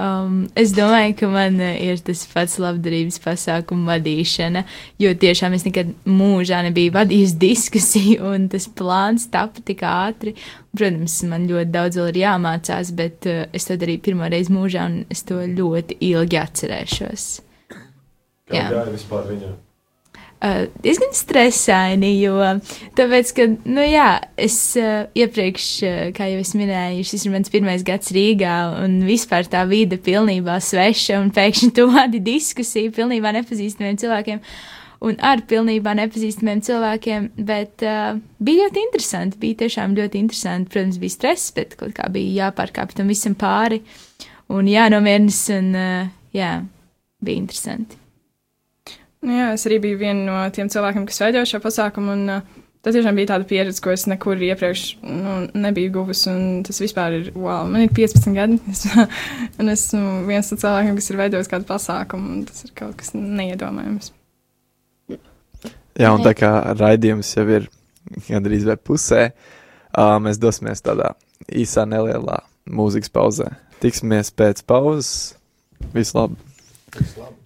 Um, 0.01 0.47
es 0.57 0.71
domāju, 0.73 1.13
ka 1.19 1.27
man 1.29 1.59
uh, 1.61 1.75
ir 1.77 1.99
tas 2.01 2.23
pats 2.31 2.55
labdarības 2.61 3.19
pasākumu 3.21 3.85
vadīšana, 3.91 4.63
jo 5.03 5.11
tiešām 5.23 5.53
es 5.53 5.65
nekad 5.67 5.91
mūžā 6.09 6.63
nebiju 6.65 6.95
vadījusi 6.95 7.37
diskusiju, 7.45 8.31
un 8.31 8.47
tas 8.49 8.65
plāns 8.65 9.27
tapa 9.33 9.61
tik 9.67 9.83
ātri. 9.85 10.33
Protams, 10.73 11.19
man 11.29 11.45
ļoti 11.49 11.73
daudz 11.75 11.99
vēl 11.99 12.13
ir 12.13 12.21
jāmācās, 12.23 12.93
bet 12.97 13.29
uh, 13.29 13.43
es 13.53 13.67
to 13.69 13.77
darīju 13.77 14.05
pirmo 14.07 14.29
reizi 14.31 14.55
mūžā, 14.55 14.87
un 14.89 15.03
es 15.13 15.21
to 15.27 15.43
ļoti 15.43 15.99
ilgi 16.09 16.39
atcerēšos. 16.41 17.27
Kā 18.51 18.63
gāja 18.71 18.87
vispār 18.95 19.29
viņam? 19.35 19.59
Uh, 20.41 20.63
diezgan 20.81 21.11
stresaini, 21.13 22.15
jo 22.17 22.39
tāpēc, 22.97 23.31
ka, 23.37 23.45
nu 23.69 23.83
jā, 23.85 24.07
es 24.41 24.55
uh, 24.79 25.03
iepriekš, 25.13 25.67
uh, 25.85 25.99
kā 26.17 26.31
jau 26.31 26.39
es 26.41 26.55
minēju, 26.57 27.03
šis 27.05 27.27
ir 27.27 27.35
mans 27.35 27.53
pirmais 27.53 27.83
gads 27.85 28.09
Rīgā, 28.15 28.55
un 28.81 28.95
vispār 29.05 29.45
tā 29.45 29.61
vide 29.69 29.99
pilnībā 30.01 30.55
sveša, 30.65 31.19
un 31.21 31.29
pēkšņi 31.35 31.69
tu 31.77 31.85
vadi 31.93 32.23
diskusiju 32.25 32.89
pilnībā 32.97 33.35
nepazīstamiem 33.37 34.01
cilvēkiem, 34.01 34.41
un 35.05 35.21
ar 35.29 35.45
pilnībā 35.45 35.93
nepazīstamiem 36.01 36.65
cilvēkiem, 36.65 37.29
bet 37.45 37.85
uh, 37.85 38.17
bija 38.41 38.65
ļoti 38.65 38.85
interesanti, 38.87 39.41
bija 39.45 39.61
tiešām 39.61 39.93
ļoti 40.01 40.23
interesanti, 40.25 40.73
protams, 40.73 40.97
bija 41.05 41.19
stress, 41.19 41.53
bet 41.53 41.77
kaut 41.77 41.93
kā 42.01 42.09
bija 42.09 42.47
jāpārkāpj 42.47 42.97
tam 42.97 43.13
visam 43.13 43.37
pāri, 43.37 43.83
un 44.49 44.73
jānomiernas, 44.73 45.45
un 45.53 45.73
uh, 45.77 46.13
jā, 46.33 46.55
bija 47.21 47.45
interesanti. 47.45 48.00
Nu, 49.21 49.35
jā, 49.37 49.51
es 49.53 49.67
arī 49.69 49.77
biju 49.83 49.99
viena 50.01 50.25
no 50.25 50.37
tiem 50.53 50.69
cilvēkiem, 50.71 51.05
kas 51.09 51.21
veidoja 51.21 51.49
šo 51.49 51.61
pasākumu. 51.63 52.17
Un, 52.17 52.29
uh, 52.39 52.61
Tā 52.81 52.89
tiešām 52.95 53.13
bija 53.13 53.29
tāda 53.35 53.45
pieredze, 53.45 53.77
ko 53.77 53.91
es 53.93 54.07
nekur 54.09 54.39
iepriekš 54.41 54.83
nu, 55.05 55.35
nebiju 55.53 55.91
guvusi. 55.99 56.31
Tas 56.65 56.81
vispār 56.81 57.17
ir, 57.19 57.27
wow, 57.37 57.67
man 57.69 57.83
ir 57.85 57.91
15 57.93 58.33
gadi. 58.33 58.57
Es, 58.71 58.87
un 59.61 59.69
esmu 59.69 60.13
viens 60.25 60.49
no 60.49 60.57
cilvēkiem, 60.57 60.97
kas 60.97 61.11
ir 61.11 61.19
veidojis 61.19 61.51
kādu 61.51 61.67
pasākumu. 61.69 62.39
Tas 62.49 62.65
ir 62.65 62.73
kaut 62.79 62.95
kas 62.97 63.13
neiedomājams. 63.13 64.09
Jā, 65.99 66.09
un 66.09 66.23
tā 66.25 66.33
kā 66.33 66.49
raidījums 66.79 67.29
jau 67.35 67.45
ir 67.53 67.67
gandrīz 68.25 68.65
vai 68.65 68.77
pusē, 68.79 69.27
uh, 69.29 70.15
mēs 70.23 70.41
dosimies 70.41 70.81
tādā 70.81 71.11
īsā, 71.51 71.85
nelielā 71.85 72.39
mūzikas 72.65 73.13
pauzē. 73.13 73.51
Tiksimies 73.83 74.33
pēc 74.33 74.65
pauzes. 74.65 75.35
Vislabāk! 75.93 76.41
Vislabāk! 76.97 77.40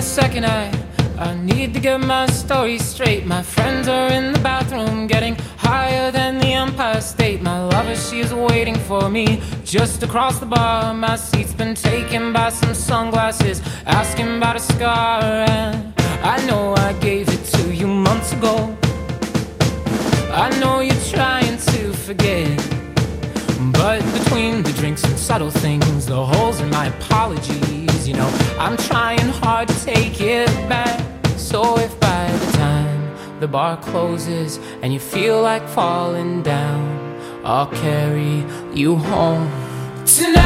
A 0.00 0.02
second, 0.02 0.46
I 0.46 0.72
I 1.18 1.34
need 1.34 1.74
to 1.74 1.80
get 1.80 2.00
my 2.00 2.24
story 2.26 2.78
straight. 2.78 3.26
My 3.26 3.42
friends 3.42 3.86
are 3.86 4.08
in 4.08 4.32
the 4.32 4.38
bathroom, 4.38 5.06
getting 5.06 5.34
higher 5.58 6.10
than 6.10 6.38
the 6.38 6.52
Empire 6.64 7.02
State. 7.02 7.42
My 7.42 7.58
lover, 7.66 7.94
she's 7.94 8.32
waiting 8.32 8.76
for 8.88 9.10
me 9.10 9.42
just 9.62 10.02
across 10.02 10.38
the 10.38 10.46
bar. 10.46 10.94
My 10.94 11.16
seat's 11.16 11.52
been 11.52 11.74
taken 11.74 12.32
by 12.32 12.48
some 12.48 12.72
sunglasses, 12.72 13.60
asking 13.84 14.38
about 14.38 14.56
a 14.56 14.60
scar. 14.72 15.22
And 15.22 15.92
I 16.34 16.36
know 16.46 16.74
I 16.76 16.94
gave 16.94 17.28
it 17.28 17.44
to 17.56 17.62
you 17.74 17.86
months 17.86 18.32
ago. 18.32 18.54
I 20.44 20.48
know 20.60 20.80
you're 20.80 21.04
trying 21.14 21.58
to 21.72 21.92
forget. 21.92 22.79
But 23.82 24.02
between 24.12 24.62
the 24.62 24.72
drinks 24.72 25.02
and 25.04 25.18
subtle 25.18 25.50
things, 25.50 26.04
the 26.04 26.22
holes 26.22 26.60
in 26.60 26.68
my 26.68 26.88
apologies, 26.88 28.06
you 28.06 28.12
know, 28.12 28.28
I'm 28.58 28.76
trying 28.76 29.26
hard 29.42 29.68
to 29.68 29.84
take 29.86 30.20
it 30.20 30.48
back. 30.68 31.00
So 31.38 31.78
if 31.78 31.98
by 31.98 32.30
the 32.30 32.52
time 32.58 33.40
the 33.40 33.48
bar 33.48 33.78
closes 33.78 34.58
and 34.82 34.92
you 34.92 35.00
feel 35.00 35.40
like 35.40 35.66
falling 35.66 36.42
down, 36.42 36.84
I'll 37.42 37.68
carry 37.68 38.44
you 38.74 38.96
home 38.96 39.50
tonight. 40.04 40.39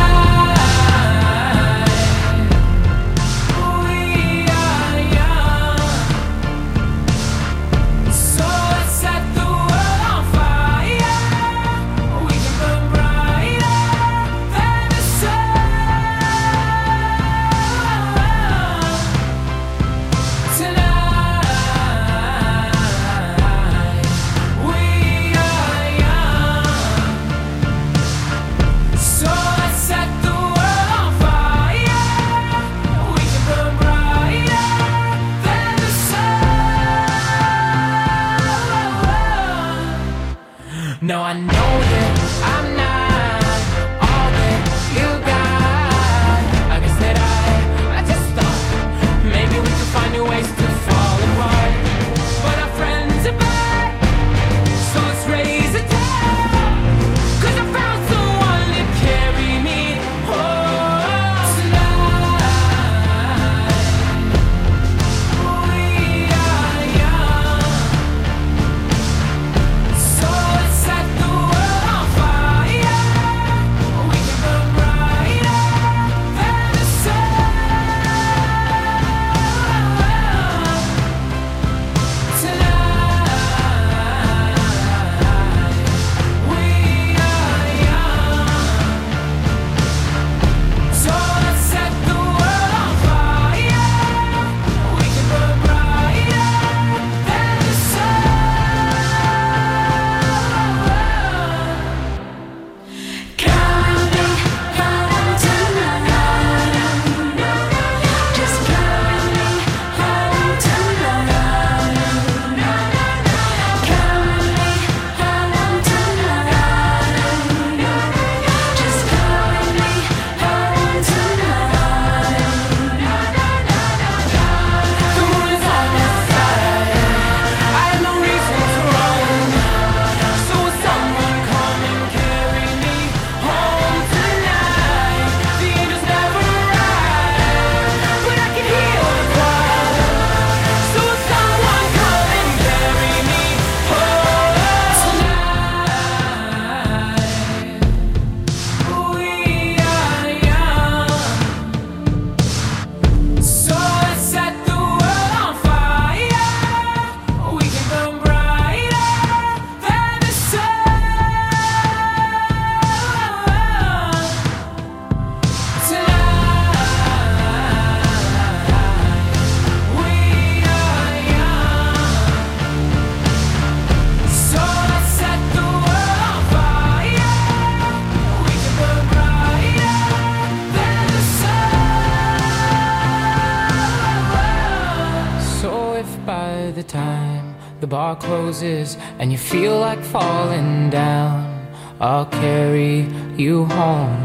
If 186.04 186.26
by 186.26 186.70
the 186.76 186.82
time 186.82 187.54
the 187.80 187.86
bar 187.86 188.14
closes 188.14 188.98
and 189.18 189.32
you 189.32 189.38
feel 189.38 189.80
like 189.80 190.04
falling 190.04 190.90
down, 190.90 191.66
I'll 191.98 192.26
carry 192.26 193.08
you 193.40 193.64
home 193.64 194.20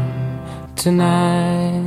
tonight. 0.76 1.80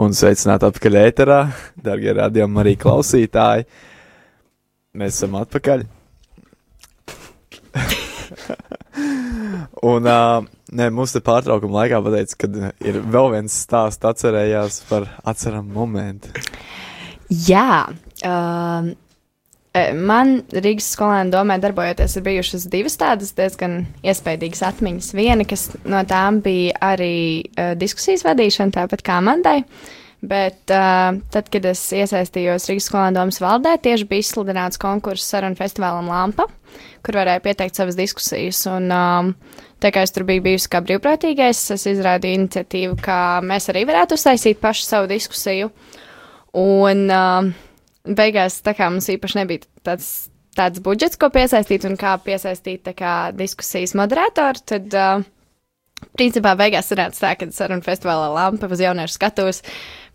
Un 0.00 0.16
sveicināti 0.16 0.64
atpakaļ 0.70 0.94
ēterā, 1.04 1.40
darbie 1.84 2.16
radījumi 2.22 2.60
arī 2.64 2.74
klausītāji. 2.80 3.68
Mēs 4.96 5.20
esam 5.20 5.36
atpakaļ. 5.42 5.84
Un 9.92 10.08
uh, 10.08 10.48
nē, 10.72 10.88
mums 10.94 11.14
te 11.14 11.22
pārtraukuma 11.24 11.82
laikā 11.82 12.00
pateica, 12.04 12.38
ka 12.42 12.70
ir 12.84 13.00
vēl 13.04 13.34
viens 13.36 13.58
stāsts, 13.64 14.04
atcerējās 14.08 14.82
par 14.88 15.08
atceramu 15.28 15.72
momentu. 15.74 16.32
Jā, 17.28 17.84
um, 18.24 18.90
e, 19.76 19.84
man 19.92 20.38
Rīgas 20.52 20.88
skolēnu 20.94 21.32
domē 21.34 21.58
darbojoties 21.60 22.16
ir 22.16 22.26
bijušas 22.28 22.66
divas 22.72 22.96
tādas 23.00 23.34
diezgan 23.36 23.82
iespaidīgas 24.06 24.64
atmiņas. 24.70 25.12
Viena, 25.18 25.46
kas 25.48 25.68
no 25.84 26.00
tām 26.08 26.42
bija 26.44 26.76
arī 26.94 27.14
uh, 27.44 27.74
diskusijas 27.78 28.24
vadīšana, 28.28 28.76
tāpat 28.80 29.04
kā 29.04 29.20
Mandai. 29.24 29.60
Bet 30.18 30.72
uh, 30.74 31.14
tad, 31.30 31.46
kad 31.52 31.66
es 31.70 31.80
iesaistījos 31.94 32.66
Rīgas 32.66 32.88
skolēnu 32.90 33.20
domas 33.20 33.38
valdē, 33.38 33.76
tieši 33.82 34.06
bija 34.10 34.24
izsludināts 34.24 34.80
konkurss 34.82 35.28
sarunu 35.30 35.54
festivālam 35.58 36.10
Lampa, 36.10 36.48
kur 37.06 37.20
varēja 37.20 37.42
pieteikt 37.44 37.78
savas 37.78 37.94
diskusijas. 37.98 38.64
Un, 38.66 38.90
um, 38.90 39.30
tā 39.78 39.92
kā 39.94 40.02
es 40.02 40.14
tur 40.14 40.26
biju 40.26 40.42
bijusi 40.48 40.72
kā 40.72 40.82
brīvprātīgais, 40.82 41.60
es 41.76 41.86
izrādīju 41.92 42.40
iniciatīvu, 42.40 42.98
ka 43.04 43.38
mēs 43.46 43.70
arī 43.70 43.84
varētu 43.86 44.18
uztaisīt 44.18 44.58
pašu 44.62 44.88
savu 44.88 45.10
diskusiju. 45.12 45.70
Un 46.58 47.06
uh, 47.06 47.54
beigās 48.18 48.58
tā 48.66 48.74
kā 48.74 48.90
mums 48.90 49.06
īpaši 49.14 49.38
nebija 49.38 49.68
tāds, 49.86 50.32
tāds 50.58 50.82
budžets, 50.82 51.20
ko 51.20 51.30
piesaistīt 51.30 51.86
un 51.86 51.94
kā 52.00 52.16
piesaistīt 52.24 52.90
kā 52.98 53.14
diskusijas 53.38 53.94
moderatoru, 53.94 54.66
tad 54.66 54.98
uh, 54.98 55.22
principā 56.18 56.56
beigās 56.58 56.90
sanāca 56.90 57.22
tā, 57.22 57.32
ka 57.38 57.50
sarunu 57.54 57.86
festivālā 57.86 58.32
lampa 58.34 58.70
uz 58.70 58.82
jauniešu 58.82 59.14
skatuves. 59.14 59.62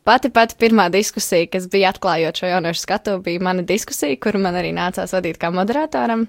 Pati 0.04 0.28
pati 0.36 0.58
pirmā 0.60 0.90
diskusija, 0.92 1.48
kas 1.48 1.70
bija 1.72 1.94
atklājot 1.94 2.42
šo 2.42 2.50
jauniešu 2.50 2.82
skatu, 2.82 3.16
bija 3.24 3.40
mana 3.40 3.64
diskusija, 3.64 4.18
kuru 4.20 4.42
man 4.44 4.58
arī 4.60 4.74
nācās 4.76 5.14
vadīt 5.16 5.38
kā 5.40 5.48
moderatoram 5.56 6.26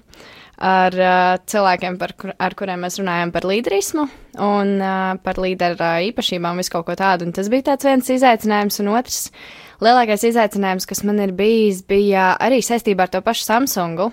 ar 0.63 0.95
uh, 0.95 1.31
cilvēkiem, 1.51 1.97
par, 1.99 2.13
kur, 2.15 2.31
ar 2.39 2.53
kuriem 2.55 2.85
mēs 2.85 2.95
runājam 3.01 3.33
par 3.35 3.43
līderismu 3.43 4.05
un 4.45 4.69
uh, 4.79 5.17
par 5.25 5.41
līderu 5.43 5.75
uh, 5.75 5.97
īpašībām, 6.07 6.61
visu 6.63 6.71
kaut 6.71 6.85
ko 6.87 6.95
tādu. 6.95 7.27
Un 7.27 7.35
tas 7.35 7.49
bija 7.51 7.73
tāds 7.73 7.89
viens 7.89 8.11
izaicinājums, 8.15 8.79
un 8.79 8.93
otrs 8.93 9.17
lielākais 9.83 10.23
izaicinājums, 10.29 10.87
kas 10.87 11.03
man 11.03 11.19
ir 11.25 11.33
bijis, 11.35 11.81
bija 11.83 12.29
arī 12.39 12.61
saistībā 12.63 13.09
ar 13.09 13.11
to 13.11 13.19
pašu 13.25 13.43
Samsungu. 13.49 14.07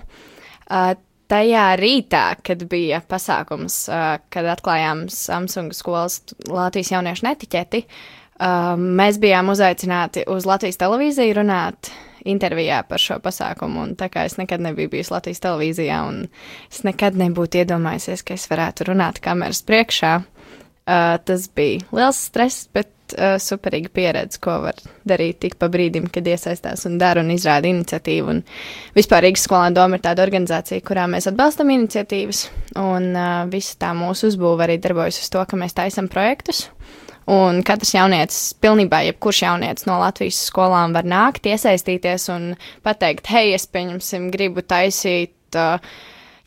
Uh, 0.67 0.89
tajā 1.31 1.69
rītā, 1.79 2.25
kad 2.43 2.67
bija 2.67 2.99
pasākums, 3.07 3.85
uh, 3.87 4.19
kad 4.27 4.51
atklājām 4.57 5.05
Samsunga 5.07 5.79
skolas 5.79 6.19
Latvijas 6.51 6.91
jauniešu 6.97 7.29
netiķeti, 7.29 7.85
uh, 7.87 8.19
mēs 8.43 9.19
bijām 9.23 9.51
uzaicināti 9.53 10.25
uz 10.31 10.47
Latvijas 10.49 10.79
televīziju 10.81 11.37
runāt 11.39 11.91
intervijā 12.25 12.81
par 12.87 13.01
šo 13.01 13.19
pasākumu, 13.23 13.83
un 13.83 13.95
tā 13.99 14.09
kā 14.11 14.25
es 14.27 14.37
nekad 14.39 14.63
nebiju 14.63 14.91
bijis 14.95 15.11
Latvijas 15.11 15.43
televīzijā, 15.43 15.99
un 16.07 16.25
es 16.71 16.83
nekad 16.87 17.17
nebūtu 17.19 17.63
iedomājusies, 17.63 18.23
ka 18.23 18.37
es 18.37 18.47
varētu 18.51 18.87
runāt 18.91 19.19
kameras 19.23 19.63
priekšā, 19.67 20.15
uh, 20.23 21.15
tas 21.25 21.47
bija 21.55 21.83
liels 21.95 22.19
stress, 22.29 22.67
bet 22.73 23.15
uh, 23.17 23.35
superīga 23.41 23.91
pieredze, 23.93 24.39
ko 24.43 24.59
var 24.65 24.79
darīt 25.07 25.41
tik 25.43 25.57
pa 25.59 25.69
brīdim, 25.71 26.07
kad 26.13 26.27
iesaistās 26.27 26.87
un 26.89 26.97
dara 27.01 27.23
un 27.23 27.31
izrāda 27.35 27.69
iniciatīvu. 27.71 28.37
Un 28.37 28.43
vispār 28.95 29.27
Rīgas 29.27 29.47
skolēna 29.47 29.75
doma 29.77 29.99
ir 29.99 30.05
tāda 30.05 30.25
organizācija, 30.25 30.83
kurā 30.85 31.07
mēs 31.11 31.27
atbalstam 31.31 31.73
iniciatīvas, 31.75 32.45
un 32.79 33.11
uh, 33.11 33.33
visa 33.51 33.77
tā 33.83 33.91
mūsu 33.97 34.31
uzbūve 34.31 34.67
arī 34.67 34.79
darbojas 34.83 35.21
uz 35.23 35.31
to, 35.33 35.43
ka 35.43 35.59
mēs 35.59 35.75
taisam 35.77 36.11
projektus. 36.11 36.69
Un 37.31 37.61
katrs 37.63 37.93
jaunietis, 37.95 38.39
pilnībā 38.59 39.03
jebkurš 39.07 39.43
jaunietis 39.45 39.87
no 39.87 39.99
Latvijas 40.01 40.41
skolām 40.49 40.95
var 40.95 41.07
nākt, 41.07 41.47
iesaistīties 41.47 42.27
un 42.33 42.49
pateikt, 42.83 43.29
hei, 43.31 43.53
es 43.55 43.67
pieņemsim, 43.71 44.27
gribu 44.33 44.65
taisīt 44.67 45.59
uh, 45.59 45.79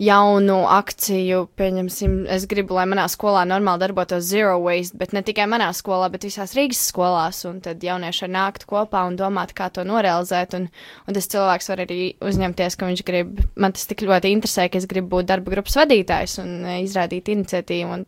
jaunu 0.03 0.59
akciju, 0.69 1.47
pieņemsim, 1.57 2.17
es 2.33 2.45
gribu, 2.49 2.75
lai 2.77 2.85
manā 2.89 3.07
skolā 3.09 3.47
normāli 3.49 3.81
darbotos 3.81 4.27
zero 4.29 4.59
waste, 4.61 4.99
bet 5.01 5.15
ne 5.17 5.23
tikai 5.25 5.47
manā 5.49 5.71
skolā, 5.77 6.11
bet 6.13 6.27
visās 6.29 6.53
Rīgas 6.57 6.83
skolās, 6.91 7.41
un 7.49 7.63
tad 7.65 7.85
jaunieši 7.85 8.27
var 8.27 8.33
nākt 8.35 8.67
kopā 8.69 9.07
un 9.09 9.17
domāt, 9.17 9.55
kā 9.57 9.71
to 9.73 9.87
norealizēt, 9.89 10.59
un, 10.59 10.69
un 11.09 11.17
tas 11.17 11.31
cilvēks 11.33 11.73
var 11.73 11.85
arī 11.87 12.01
uzņemties, 12.21 12.77
ka 12.77 12.91
viņš 12.91 13.05
grib, 13.09 13.41
man 13.57 13.77
tas 13.77 13.89
tik 13.89 14.05
ļoti 14.05 14.35
interesē, 14.37 14.69
ka 14.69 14.83
es 14.83 14.89
gribu 14.91 15.15
būt 15.17 15.33
darba 15.33 15.57
grupas 15.57 15.81
vadītājs 15.81 16.37
un 16.45 16.53
e, 16.61 16.79
izrādīt 16.85 17.33
iniciatīvu 17.33 17.97
un, 17.97 18.05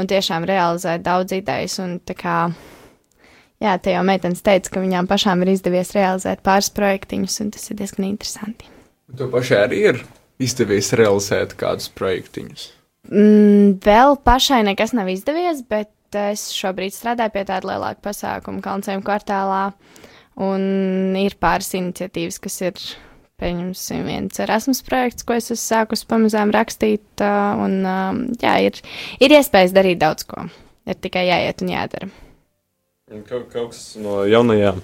un 0.00 0.08
tiešām 0.08 0.48
realizēt 0.48 1.04
daudz 1.04 1.36
idejas, 1.36 1.76
un 1.84 1.98
kā, 2.16 2.40
jā, 3.60 3.76
te 3.76 3.92
jau 3.92 4.04
meitenes 4.08 4.40
teica, 4.40 4.72
ka 4.72 4.88
viņām 4.88 5.12
pašām 5.12 5.44
ir 5.44 5.52
izdevies 5.58 5.92
realizēt 5.98 6.40
pāris 6.46 6.72
projektiņus, 6.72 7.42
un 7.44 7.56
tas 7.58 7.68
ir 7.68 7.84
diezgan 7.84 8.08
interesanti. 8.08 8.72
To 9.20 9.28
pašai 9.30 9.66
arī 9.68 9.88
ir 9.92 10.06
izdevies 10.42 10.92
realizēt 10.96 11.54
kādus 11.58 11.88
projektiņus? 11.96 12.66
Mm, 13.10 13.76
vēl 13.84 14.16
pašai 14.26 14.62
nekas 14.66 14.94
nav 14.96 15.10
izdevies, 15.12 15.62
bet 15.68 15.92
es 16.16 16.48
šobrīd 16.56 16.94
strādāju 16.94 17.34
pie 17.34 17.44
tāda 17.46 17.70
lielāka 17.70 18.02
pasākuma 18.08 18.62
Kalncēm 18.64 19.04
kvartālā, 19.06 19.70
un 20.42 21.16
ir 21.18 21.36
pāris 21.40 21.72
iniciatīvas, 21.78 22.38
kas 22.42 22.60
ir, 22.66 22.84
pieņemsim, 23.40 24.06
viens 24.08 24.42
Erasmus 24.42 24.82
projekts, 24.86 25.26
ko 25.26 25.36
es 25.36 25.50
esmu 25.50 25.60
sākus 25.62 26.06
pamazām 26.08 26.54
rakstīt, 26.56 27.04
un 27.20 27.80
jā, 28.40 28.54
ir, 28.68 28.80
ir 29.20 29.36
iespējas 29.38 29.76
darīt 29.76 30.00
daudz 30.02 30.26
ko. 30.28 30.48
Ir 30.86 30.98
tikai 31.02 31.26
jāiet 31.26 31.62
un 31.64 31.72
jādara. 31.72 32.08
Kaut, 33.26 33.48
kaut 33.52 33.70
kas 33.72 33.82
no 34.02 34.20
jaunajām 34.26 34.80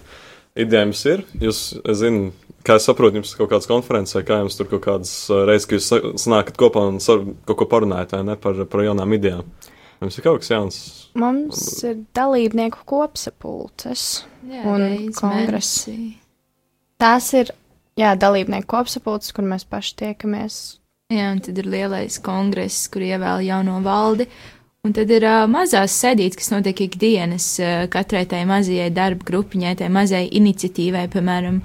idejām 0.59 0.93
ir. 1.11 1.23
Jūs, 1.43 1.61
es 1.81 2.01
zinu, 2.03 2.33
kā 2.67 2.79
es 2.79 2.87
saprotu, 2.89 3.19
jums 3.21 3.35
ir 3.35 3.43
kaut 3.43 3.53
kādas 3.53 3.69
konferences, 3.71 4.17
vai 4.19 4.25
kā 4.29 4.41
jums 4.43 4.59
tur 4.59 4.71
kaut 4.71 4.85
kādas 4.87 5.13
reizes, 5.49 5.69
ka 5.69 5.79
jūs 5.79 5.91
sanākat 6.25 6.59
kopā 6.61 6.87
un 6.91 6.99
kaut 7.03 7.59
ko 7.61 7.69
parunājat, 7.71 8.17
vai 8.17 8.25
ne, 8.31 8.37
par, 8.41 8.59
par 8.71 8.85
jaunām 8.87 9.17
idejām. 9.19 9.49
Mums 10.03 10.19
ir 10.19 10.25
kaut 10.27 10.43
kas 10.43 10.51
jauns. 10.51 10.77
Mums 11.19 11.59
ir 11.87 12.01
dalībnieku 12.17 12.83
kopsapulces 12.89 14.25
Jā, 14.49 14.65
un 14.67 15.13
kongresi. 15.15 15.93
mēnesī. 15.93 15.97
Tās 17.03 17.29
ir, 17.39 17.53
jā, 17.99 18.15
dalībnieku 18.19 18.67
kopsapulces, 18.73 19.35
kur 19.37 19.47
mēs 19.47 19.67
paši 19.69 19.95
tiekamies. 20.03 20.59
Jā, 21.13 21.29
un 21.35 21.43
tad 21.45 21.61
ir 21.61 21.69
lielais 21.69 22.19
kongress, 22.25 22.89
kur 22.91 23.05
ievēl 23.05 23.45
jauno 23.47 23.79
valdi. 23.85 24.27
Un 24.83 24.95
tad 24.97 25.11
ir 25.15 25.23
uh, 25.29 25.45
mazās 25.47 25.95
sēdītes, 26.03 26.41
kas 26.41 26.51
notiek 26.51 26.81
ikdienas 26.89 27.47
uh, 27.63 27.85
katrai 27.93 28.25
tai 28.27 28.41
mazajai 28.51 28.89
darba 28.91 29.23
grupiņai, 29.29 29.77
tai 29.79 29.91
mazajai 29.95 30.33
iniciatīvai, 30.41 31.05
piemēram, 31.13 31.61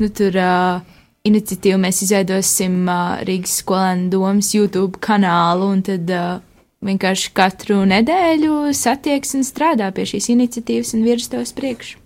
nu, 0.00 0.08
tur 0.10 0.36
uh, 0.40 0.80
iniciatīvu 1.28 1.78
mēs 1.84 2.02
izveidosim 2.06 2.80
uh, 2.88 3.20
Rīgas 3.26 3.60
skolēnu 3.62 4.10
domas 4.12 4.50
YouTube 4.54 5.00
kanālu, 5.04 5.70
un 5.76 5.82
tad 5.86 6.10
uh, 6.10 6.40
vienkārši 6.84 7.32
katru 7.36 7.82
nedēļu 7.88 8.72
satieks 8.76 9.34
un 9.38 9.46
strādā 9.46 9.88
pie 9.96 10.04
šīs 10.10 10.28
iniciatīvas 10.34 10.94
un 10.98 11.04
virz 11.06 11.30
tos 11.32 11.54
priekšu. 11.56 11.98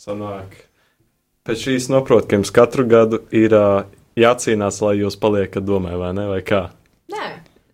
Sanāk. 0.00 0.56
Pēc 1.46 1.62
šīs 1.66 1.88
noprot, 1.92 2.26
ka 2.28 2.38
jums 2.38 2.50
katru 2.54 2.84
gadu 2.88 3.22
ir 3.34 3.54
uh, 3.56 3.84
jācīnās, 4.20 4.80
lai 4.84 4.96
jūs 5.00 5.16
paliekat 5.20 5.64
domē, 5.66 5.94
vai 6.00 6.10
ne, 6.16 6.26
vai 6.30 6.40
kā? 6.46 6.66
Nē, 7.10 7.28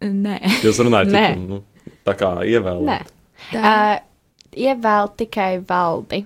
Nē, 0.06 0.36
Jūs 0.60 0.76
runājat, 0.84 1.08
Nē. 1.08 1.20
tikai, 1.32 1.46
nu, 1.48 1.62
tā 2.04 2.12
kā 2.20 2.28
ievēlēt. 2.44 3.08
Uh, 3.56 3.94
ievēl 4.56 5.08
tikai 5.18 5.54
valdi. 5.66 6.20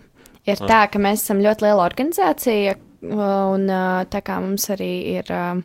Ir 0.48 0.56
Ah. 0.59 0.66
tā, 0.66 0.80
ka 0.90 0.98
mēs 0.98 1.22
esam 1.22 1.38
ļoti 1.44 1.62
liela 1.68 1.85
organizācija, 1.85 2.74
un 3.02 3.68
uh, 3.70 4.02
tā 4.10 4.22
kā 4.24 4.40
mums 4.42 4.70
arī 4.72 4.92
ir. 5.18 5.30
Uh, 5.30 5.62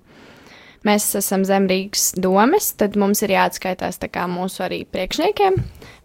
Mēs 0.85 1.07
esam 1.17 1.41
zem 1.49 1.65
Rīgas 1.65 2.11
domes, 2.21 2.67
tad 2.77 2.93
mums 2.93 3.23
ir 3.25 3.31
jāatskaitās 3.33 3.97
mūsu 4.29 4.61
arī 4.67 4.83
priekšniekiem, 4.85 5.55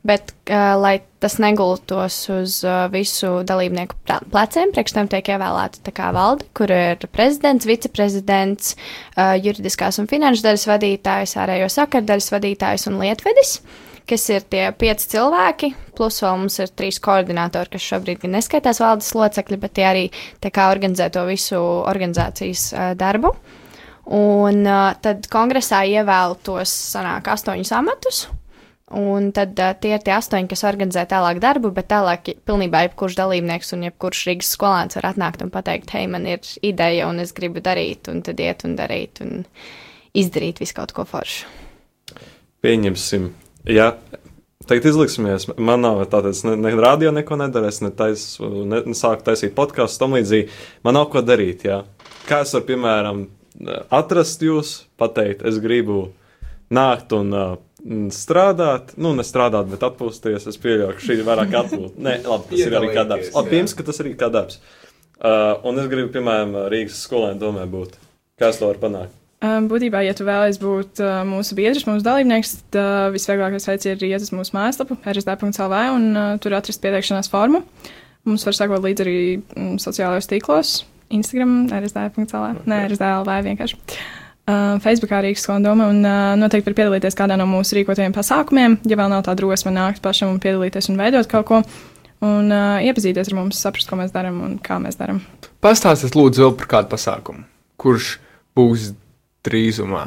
bet, 0.09 0.33
uh, 0.49 0.73
lai 0.81 0.95
tas 1.21 1.37
negultos 1.37 2.16
uz 2.33 2.62
uh, 2.64 2.87
visu 2.88 3.43
dalībnieku 3.45 3.99
pleciem, 4.33 4.73
priekš 4.73 4.95
tam 4.97 5.11
tiek 5.12 5.29
ievēlēta 5.29 5.85
valde, 6.16 6.49
kur 6.57 6.73
ir 6.73 6.97
prezidents, 7.12 7.69
viceprezidents, 7.69 8.73
uh, 9.19 9.37
juridiskās 9.37 10.01
un 10.01 10.09
finanšu 10.09 10.49
daļas 10.49 10.66
vadītājs, 10.73 11.37
ārējo 11.45 11.69
sakaru 11.69 12.09
daļas 12.09 12.33
vadītājs 12.38 12.88
un 12.88 12.97
lietvedis 13.05 13.59
kas 14.09 14.27
ir 14.33 14.45
tie 14.53 14.65
pieci 14.77 15.09
cilvēki, 15.15 15.73
plus 15.97 16.21
vēl 16.25 16.39
mums 16.43 16.59
ir 16.63 16.73
trīs 16.77 17.01
koordinatori, 17.03 17.73
kas 17.75 17.87
šobrīd 17.93 18.23
gan 18.25 18.37
neskaitās 18.39 18.81
valdes 18.83 19.13
locekļi, 19.17 19.61
bet 19.61 19.77
tie 19.79 19.87
arī 19.89 20.05
tā 20.43 20.53
kā 20.55 20.71
organizē 20.73 21.11
to 21.15 21.25
visu 21.29 21.61
organizācijas 21.61 22.67
uh, 22.73 22.93
darbu. 22.99 23.35
Un 24.11 24.65
uh, 24.67 24.91
tad 25.03 25.29
kongresā 25.31 25.85
ievēl 25.87 26.39
tos 26.47 26.73
sanāk 26.95 27.29
astoņus 27.31 27.73
amatus. 27.77 28.29
Un 28.97 29.29
tad 29.31 29.55
uh, 29.63 29.71
tie 29.79 29.93
ir 29.95 30.03
tie 30.03 30.17
astoņi, 30.17 30.49
kas 30.51 30.65
organizē 30.67 31.05
tālāk 31.11 31.39
darbu, 31.43 31.71
bet 31.77 31.87
tālāk 31.93 32.33
pilnībā 32.49 32.89
jebkurš 32.89 33.21
dalībnieks 33.21 33.71
un 33.77 33.85
jebkurš 33.87 34.25
Rīgas 34.27 34.51
skolēns 34.57 34.99
var 34.99 35.13
atnākt 35.13 35.45
un 35.47 35.53
pateikt, 35.55 35.93
hei, 35.95 36.09
man 36.11 36.27
ir 36.27 36.43
ideja 36.67 37.07
un 37.07 37.23
es 37.23 37.31
gribu 37.37 37.63
darīt, 37.63 38.11
un 38.11 38.25
tad 38.27 38.43
iet 38.43 38.67
un 38.67 38.75
darīt 38.81 39.23
un 39.23 39.45
izdarīt 40.19 40.59
visu 40.59 40.75
kaut 40.81 40.97
ko 40.97 41.07
foršu. 41.07 41.47
Pieņemsim, 42.67 43.31
ja 43.68 43.94
tagad 44.70 44.87
izliksimies, 44.87 45.49
man 45.59 45.83
nav 45.83 46.05
tāda, 46.12 46.31
es 46.31 46.44
ne, 46.46 46.55
ne 46.61 46.73
radio 46.79 47.11
neko 47.14 47.38
nedaru, 47.40 47.68
es 47.73 47.81
ne, 47.83 47.90
tais, 47.96 48.23
ne, 48.40 48.83
ne 48.87 48.96
sāku 48.96 49.27
taisīt 49.27 49.57
podkāstu 49.57 50.05
tam 50.05 50.14
līdzīgi. 50.18 50.49
Man 50.87 50.94
nav 50.99 51.09
ko 51.11 51.25
darīt, 51.27 51.66
jā. 51.66 51.83
Kā 52.29 52.44
es 52.44 52.55
varu, 52.55 52.68
piemēram, 52.68 53.25
atrast 53.90 54.44
jūs, 54.46 54.75
pateikt, 55.01 55.42
es 55.49 55.59
gribu 55.62 56.05
nākt 56.70 57.11
un 57.16 57.35
uh, 57.35 57.57
strādāt, 58.14 58.94
nu, 59.01 59.14
nestrādāt, 59.18 59.70
bet 59.73 59.85
atpūsties. 59.90 60.46
Es 60.51 60.61
pieļauju, 60.62 60.96
ka 60.99 61.07
šī 61.07 61.18
ir 61.18 61.27
vairāk 61.27 61.57
atpūta. 61.64 61.94
Nē, 62.07 62.16
labi, 62.29 62.53
tas 62.53 62.66
ir 62.66 62.77
arī 62.79 62.92
kā 62.94 63.07
darbs. 63.09 63.33
Labi, 63.35 63.49
jā. 63.49 63.55
pieņems, 63.55 63.77
ka 63.77 63.88
tas 63.88 64.03
arī 64.05 64.14
kā 64.20 64.31
darbs. 64.33 64.61
Uh, 65.20 65.57
un 65.68 65.83
es 65.83 65.88
gribu, 65.90 66.12
piemēram, 66.14 66.55
Rīgas 66.73 67.03
skolēnu 67.09 67.42
domē 67.42 67.66
būt. 67.70 67.99
Kā 68.40 68.55
es 68.55 68.61
to 68.61 68.70
varu 68.70 68.81
panākt? 68.87 69.20
Um, 69.40 69.70
būtībā, 69.70 70.03
ja 70.05 70.12
tu 70.12 70.26
vēlaties 70.26 70.59
būt 70.61 71.00
uh, 71.00 71.22
mūsu 71.24 71.57
biedrs, 71.57 71.87
mūsu 71.88 72.05
dalībnieks, 72.05 72.50
tad 72.74 72.76
uh, 72.76 73.07
visvieglākais 73.14 73.64
veids 73.70 73.88
ir 73.88 74.03
iet 74.05 74.20
uz 74.20 74.35
mūsu 74.37 74.53
mājaslapu, 74.53 74.98
rsd.lv, 75.00 75.79
un 75.94 76.05
uh, 76.12 76.35
tur 76.44 76.59
atrast 76.59 76.83
pieteikšanās 76.83 77.33
formu. 77.33 77.62
Mums 78.29 78.44
var 78.44 78.59
sekot 78.59 78.85
līdzi 78.85 79.07
arī 79.07 79.16
mm, 79.40 79.79
sociālajos 79.81 80.29
tīklos, 80.29 80.74
Instagram, 81.16 81.55
rsd.lv, 81.72 82.66
nē, 82.68 82.83
rsd.lv 82.90 83.40
vienkārši. 83.48 83.81
Uh, 84.44 84.76
Facebookā 84.85 85.22
Rīgas 85.24 85.48
skondoma 85.48 85.88
un 85.88 86.05
uh, 86.05 86.37
noteikti 86.37 86.68
var 86.68 86.79
piedalīties 86.83 87.16
kādā 87.16 87.40
no 87.40 87.48
mūsu 87.48 87.81
rīkotajiem 87.81 88.12
pasākumiem, 88.12 88.76
ja 88.92 89.00
vēl 89.00 89.09
nav 89.09 89.24
tā 89.24 89.40
drosme 89.40 89.72
nākt 89.72 90.05
pašam 90.05 90.35
un 90.35 90.40
piedalīties 90.44 90.92
un 90.92 91.00
veidot 91.00 91.33
kaut 91.33 91.48
ko. 91.48 91.64
Un 92.29 92.53
uh, 92.53 92.76
iepazīties 92.85 93.33
ar 93.33 93.40
mums, 93.40 93.64
saprast, 93.64 93.88
ko 93.88 93.96
mēs 93.96 94.12
darām 94.12 94.42
un 94.44 94.59
kā 94.61 94.76
mēs 94.85 95.00
darām. 95.00 95.24
Pastāstiet, 95.64 96.12
lūdzu, 96.12 96.44
vēl 96.44 96.59
par 96.61 96.76
kādu 96.76 96.92
pasākumu, 96.92 97.46
kurš 97.81 98.18
būs 98.59 98.90
drīzumā. 99.46 100.07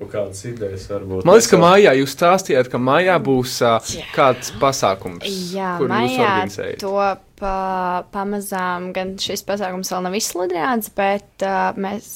Kaut 0.00 0.12
kādas 0.14 0.38
idejas 0.48 0.86
varbūt. 0.88 1.26
Man 1.28 1.36
liekas, 1.36 1.48
ka 1.50 1.58
mājā 1.60 1.90
jūs 1.98 2.14
stāstījāt, 2.14 2.70
ka 2.72 2.78
mājā 2.80 3.18
būs 3.20 3.58
uh, 3.66 3.90
kāds 4.14 4.52
pasākums, 4.62 5.26
Jā, 5.52 5.74
kur 5.76 5.92
jūs 5.92 6.14
organizējat. 6.16 6.80
to 6.80 6.94
pa, 7.36 7.56
pamazām, 8.14 8.94
gan 8.96 9.16
šis 9.20 9.44
pasākums 9.44 9.92
vēl 9.92 10.06
nav 10.06 10.16
izsludināts, 10.16 10.88
bet 10.96 11.44
uh, 11.44 11.76
mēs 11.76 12.08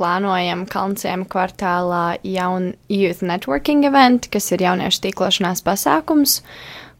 plānojam 0.00 0.64
Kalnciem 0.70 1.22
kvartālā 1.30 2.18
jaunu 2.26 2.74
Youth 2.90 3.22
Networking 3.22 3.86
event, 3.86 4.26
kas 4.32 4.50
ir 4.56 4.64
jauniešu 4.66 5.04
tīklošanās 5.06 5.62
pasākums, 5.66 6.40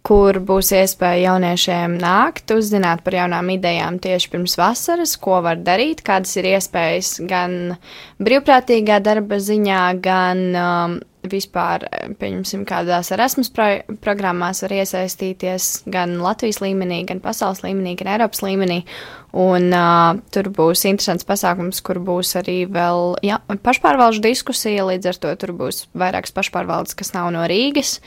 kur 0.07 0.39
būs 0.47 0.73
iespēja 0.77 1.31
jauniešiem 1.31 1.99
nākt, 2.01 2.53
uzzināt 2.55 3.03
par 3.05 3.17
jaunām 3.19 3.51
idejām 3.53 3.99
tieši 4.03 4.31
pirms 4.33 4.57
vasaras, 4.61 5.17
ko 5.21 5.41
var 5.45 5.61
darīt, 5.61 6.03
kādas 6.07 6.33
ir 6.41 6.49
iespējas 6.55 7.19
gan 7.29 7.77
brīvprātīgā 8.23 9.01
darba 9.05 9.41
ziņā, 9.45 9.83
gan 10.05 10.43
um, 10.57 10.99
vispār, 11.29 11.85
eh, 11.91 12.09
pieņemsim, 12.17 12.65
kādās 12.69 13.13
Erasmus 13.13 13.51
pro 13.53 13.69
programmās 14.01 14.63
var 14.65 14.75
iesaistīties 14.81 15.85
gan 15.91 16.19
Latvijas 16.19 16.61
līmenī, 16.65 17.05
gan 17.07 17.21
pasaules 17.21 17.61
līmenī, 17.61 17.97
gan 17.97 18.15
Eiropas 18.15 18.41
līmenī. 18.41 18.85
Un 19.33 19.71
uh, 19.71 20.19
tur 20.35 20.49
būs 20.51 20.83
interesants 20.89 21.25
pasākums, 21.29 21.79
kur 21.87 22.01
būs 22.03 22.35
arī 22.41 22.65
vēl 22.67 23.15
ja, 23.23 23.39
pašpārvaldu 23.47 24.25
diskusija, 24.25 24.89
līdz 24.89 25.07
ar 25.07 25.21
to 25.23 25.35
tur 25.37 25.53
būs 25.55 25.85
vairākas 25.95 26.35
pašpārvaldes, 26.35 26.97
kas 26.99 27.15
nav 27.15 27.31
no 27.31 27.45
Rīgas, 27.47 28.01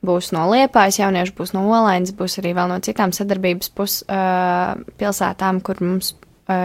būs 0.00 0.32
no 0.32 0.46
Liepājas 0.48 1.02
jaunieši, 1.02 1.36
būs 1.36 1.52
no 1.52 1.66
Olainas, 1.68 2.14
būs 2.16 2.38
arī 2.40 2.54
vēl 2.56 2.72
no 2.72 2.80
citām 2.80 3.12
sadarbības 3.12 3.74
pus, 3.76 4.00
uh, 4.08 4.80
pilsētām, 4.96 5.60
kur 5.60 5.82
mums 5.84 6.14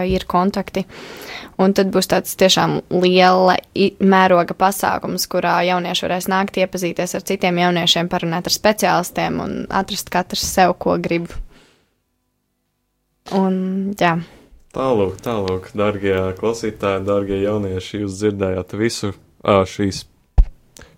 ir 0.08 0.26
kontakti. 0.28 0.84
Un 1.62 1.72
tad 1.72 1.88
būs 1.94 2.10
tāds 2.10 2.34
tiešām 2.36 2.82
liela 2.92 3.56
mēroga 4.00 4.56
pasākums, 4.58 5.24
kurā 5.32 5.58
jaunieši 5.64 6.04
varēs 6.04 6.28
nākt 6.28 6.58
iepazīties 6.60 7.16
ar 7.16 7.24
citiem 7.24 7.62
jauniešiem, 7.62 8.10
parunāt 8.12 8.50
ar 8.50 8.54
speciālistiem 8.54 9.40
un 9.40 9.54
atrast 9.72 10.12
katrs 10.12 10.44
sev, 10.44 10.76
ko 10.82 10.98
grib. 11.00 11.30
Un, 13.34 13.94
jā. 13.98 14.18
Tālāk, 14.76 15.16
tālāk, 15.24 15.70
darbie 15.72 16.16
klausītāji, 16.36 17.06
darbie 17.08 17.40
jaunieši, 17.40 18.02
jūs 18.02 18.18
dzirdējāt 18.20 18.76
visu 18.76 19.14
šīs, 19.46 20.02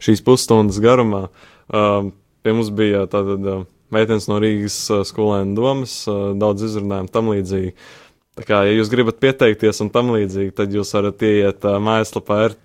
šīs 0.02 0.24
pusstundas 0.26 0.80
garumā. 0.82 1.28
Pie 1.70 2.54
mums 2.56 2.72
bija 2.74 3.04
tātad 3.10 3.46
meitenes 3.94 4.26
no 4.30 4.40
Rīgas 4.42 4.80
skolēnu 5.08 5.54
domas, 5.56 6.00
daudz 6.08 6.66
izrunājumu 6.66 7.12
tam 7.14 7.30
līdzīgi. 7.32 7.74
Tā 8.38 8.44
kā, 8.46 8.60
ja 8.68 8.76
jūs 8.76 8.90
gribat 8.92 9.18
pieteikties 9.18 9.82
un 9.82 9.90
tam 9.90 10.12
līdzīgi, 10.14 10.54
tad 10.54 10.70
jūs 10.70 10.94
varat 10.94 11.24
ieiet 11.26 11.64
uh, 11.66 11.80
mājaslapā 11.82 12.36
ar 12.46 12.56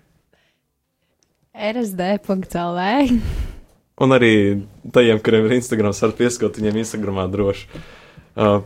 rsd.lv. 1.73 3.17
Un 4.03 4.15
arī 4.15 4.33
tajiem, 4.93 5.21
kuriem 5.25 5.47
ir 5.49 5.57
Instagram, 5.57 5.95
var 5.97 6.13
pieskot 6.17 6.57
viņiem 6.59 6.77
Instagramā 6.83 7.25
droši. 7.33 7.67
Uh, 8.37 8.61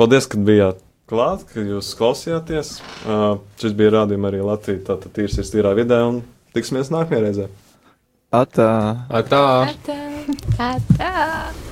Paldies, 0.00 0.28
ka 0.28 0.40
bijāt 0.40 0.84
klāt, 1.08 1.44
ka 1.48 1.64
jūs 1.64 1.92
klausījāties. 1.96 2.76
Uh, 3.04 3.40
šis 3.60 3.76
bija 3.76 3.96
rādījums 3.98 4.32
arī 4.32 4.44
Latvijā, 4.44 4.84
tātad 4.88 5.16
tīrs 5.16 5.40
ir 5.40 5.48
tīrā 5.48 5.74
vidē, 5.78 6.00
un 6.08 6.22
tiksimies 6.56 6.92
nākamajā 6.92 7.26
reizē. 7.26 7.50
Atā! 8.32 8.72
Atā! 9.12 9.44
Atā. 9.72 10.00
Atā! 10.72 11.71